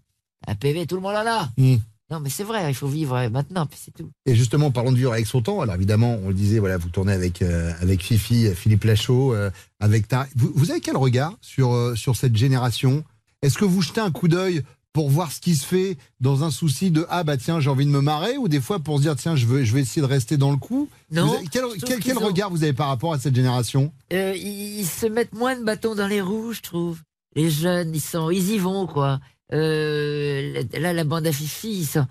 [0.47, 1.51] Un PV, tout le monde en a.
[1.57, 1.77] Mm.
[2.11, 4.11] Non, mais c'est vrai, il faut vivre maintenant, puis c'est tout.
[4.27, 5.61] Et justement, parlons de vivre avec son temps.
[5.61, 9.51] Alors évidemment, on le disait, voilà, vous tournez avec euh, avec Fifi, Philippe Lachaud, euh,
[9.79, 10.27] avec ta.
[10.35, 13.05] Vous, vous avez quel regard sur euh, sur cette génération?
[13.43, 16.51] Est-ce que vous jetez un coup d'œil pour voir ce qui se fait dans un
[16.51, 19.03] souci de ah bah tiens j'ai envie de me marrer ou des fois pour se
[19.03, 20.89] dire tiens je veux je vais essayer de rester dans le coup.
[21.13, 23.35] Non, Vous avez- quel quel- quel qu'ils ont- regard vous avez par rapport à cette
[23.37, 23.93] génération?
[24.13, 27.01] Euh, ils, ils se mettent moins de bâtons dans les roues, je trouve.
[27.37, 29.21] Les jeunes, ils sont, ils y vont quoi.
[29.53, 32.07] Euh, là, la bande à Fifi, ils, sont,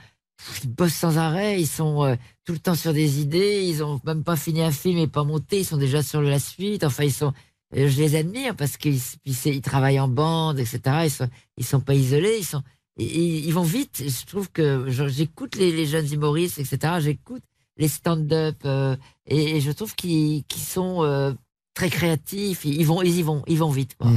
[0.64, 2.16] ils bossent sans arrêt, ils sont euh,
[2.46, 3.64] tout le temps sur des idées.
[3.68, 6.40] Ils ont même pas fini un film et pas monté, ils sont déjà sur la
[6.40, 6.84] suite.
[6.86, 7.34] Enfin, ils sont,
[7.74, 10.82] je les admire parce qu'ils travaillent en bande, etc.
[11.06, 11.30] Ils sont,
[11.62, 12.64] sont pas isolés, ils sont,
[12.98, 14.04] ils, ils- vont vite.
[14.06, 16.96] Je trouve que j'écoute les, jeunes humoristes, etc.
[17.00, 17.44] J'écoute
[17.78, 18.96] les stand-up euh,
[19.26, 21.34] et, je trouve qu'ils sont euh,
[21.74, 22.66] très créatifs.
[22.66, 23.96] Ils vont, ils y vont, ils vont vite.
[23.96, 24.12] Quoi.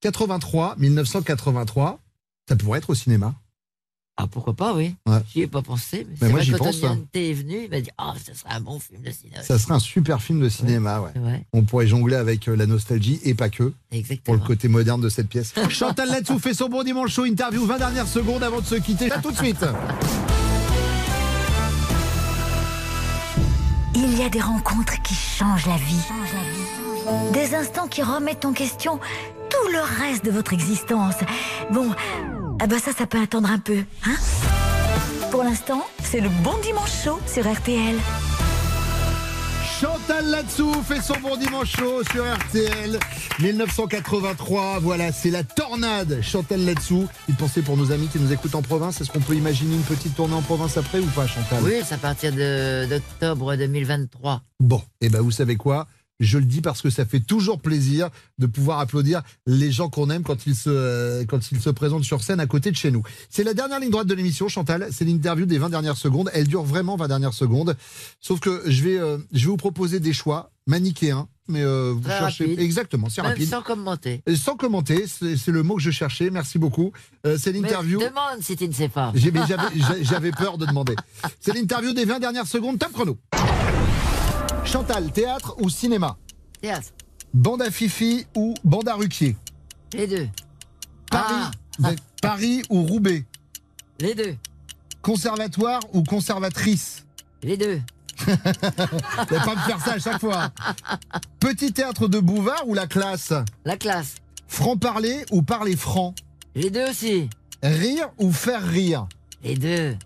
[0.00, 2.00] 83, 1983,
[2.48, 3.34] ça pourrait être au cinéma.
[4.20, 4.96] Ah pourquoi pas, oui.
[5.06, 5.18] Ouais.
[5.32, 6.04] J'y ai pas pensé.
[6.10, 7.04] Mais, Mais moi, j'y quand pense, Tony hein.
[7.14, 9.44] Est venu, il m'a dit Ah, ça serait un bon film de cinéma.
[9.44, 11.12] Ça serait un super film de cinéma, ouais.
[11.20, 11.44] Ouais.
[11.52, 13.62] On pourrait jongler avec euh, la nostalgie et pas que.
[13.62, 14.36] Pour Exactement.
[14.36, 15.54] le côté moderne de cette pièce.
[15.70, 19.08] Chantal Latsou fait son bon dimanche show interview 20 dernières secondes avant de se quitter.
[19.12, 19.64] À tout de suite.
[23.94, 27.32] Il y a des rencontres qui changent la vie.
[27.32, 28.98] Des instants qui remettent en question
[29.48, 31.14] tout le reste de votre existence.
[31.72, 31.90] Bon,
[32.60, 34.16] ah bah ça, ça peut attendre un peu, hein?
[35.30, 37.96] Pour l'instant, c'est le bon dimanche chaud sur RTL.
[39.80, 42.98] Chantal Latsou fait son bon dimanche show sur RTL
[43.40, 44.80] 1983.
[44.80, 46.18] Voilà, c'est la tornade.
[46.20, 47.06] Chantal Latsou.
[47.28, 49.00] Une pensée pour nos amis qui nous écoutent en province.
[49.00, 51.62] Est-ce qu'on peut imaginer une petite tournée en province après ou pas, Chantal?
[51.62, 54.40] Oui, c'est à partir de- d'octobre 2023.
[54.58, 55.86] Bon, et ben vous savez quoi?
[56.20, 58.08] Je le dis parce que ça fait toujours plaisir
[58.38, 62.04] de pouvoir applaudir les gens qu'on aime quand ils, se, euh, quand ils se présentent
[62.04, 63.02] sur scène à côté de chez nous.
[63.30, 64.88] C'est la dernière ligne droite de l'émission, Chantal.
[64.90, 66.30] C'est l'interview des 20 dernières secondes.
[66.34, 67.76] Elle dure vraiment 20 dernières secondes.
[68.20, 71.28] Sauf que je vais, euh, je vais vous proposer des choix manichéens.
[71.50, 72.44] Mais euh, vous Très cherchez.
[72.44, 72.60] rapide.
[72.60, 73.48] Exactement, c'est rapide.
[73.48, 74.22] sans commenter.
[74.26, 76.28] Et Sans commenter, c'est le mot que je cherchais.
[76.28, 76.92] Merci beaucoup.
[77.26, 77.98] Euh, c'est l'interview.
[78.00, 79.12] demande si tu ne sais pas.
[80.02, 80.94] J'avais peur de demander.
[81.40, 82.78] C'est l'interview des 20 dernières secondes.
[82.78, 83.16] Top chrono.
[84.70, 86.18] Chantal, théâtre ou cinéma
[86.60, 86.88] Théâtre.
[87.32, 89.34] Bande à Fifi ou bande à Ruquier
[89.94, 90.28] Les deux.
[91.10, 91.50] Paris,
[91.90, 93.24] êtes Paris ou Roubaix
[93.98, 94.36] Les deux.
[95.00, 97.06] Conservatoire ou conservatrice
[97.42, 97.80] Les deux.
[98.26, 100.50] N'allez pas me faire ça à chaque fois.
[101.40, 103.32] Petit théâtre de Bouvard ou la classe
[103.64, 104.16] La classe.
[104.48, 106.14] Franc-parler ou parler franc
[106.54, 107.30] Les deux aussi.
[107.62, 109.06] Rire ou faire rire
[109.42, 109.96] Les deux.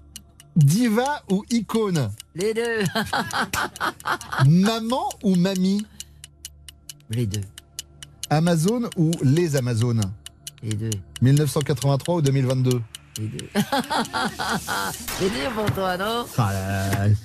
[0.57, 2.85] Diva ou icône Les deux.
[4.47, 5.87] Maman ou mamie
[7.11, 7.41] Les deux.
[8.31, 10.03] Amazon ou les Amazones
[10.63, 10.91] Les deux.
[11.23, 12.83] 1983 ou 2022 Les deux.
[15.19, 16.25] C'est dur pour toi, non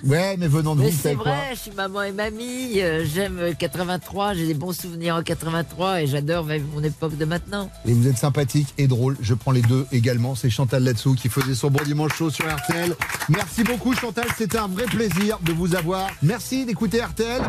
[0.03, 3.05] Ouais, mais venant de Mais vous, c'est quoi vrai, je suis maman et mamie, euh,
[3.05, 7.69] j'aime 83, j'ai des bons souvenirs en 83 et j'adore mon époque de maintenant.
[7.85, 9.15] Et vous êtes sympathique et drôle.
[9.21, 10.35] Je prends les deux également.
[10.35, 12.95] C'est Chantal Latsou qui faisait son bon dimanche chaud sur RTL.
[13.29, 16.09] Merci beaucoup Chantal, c'était un vrai plaisir de vous avoir.
[16.21, 17.41] Merci d'écouter RTL.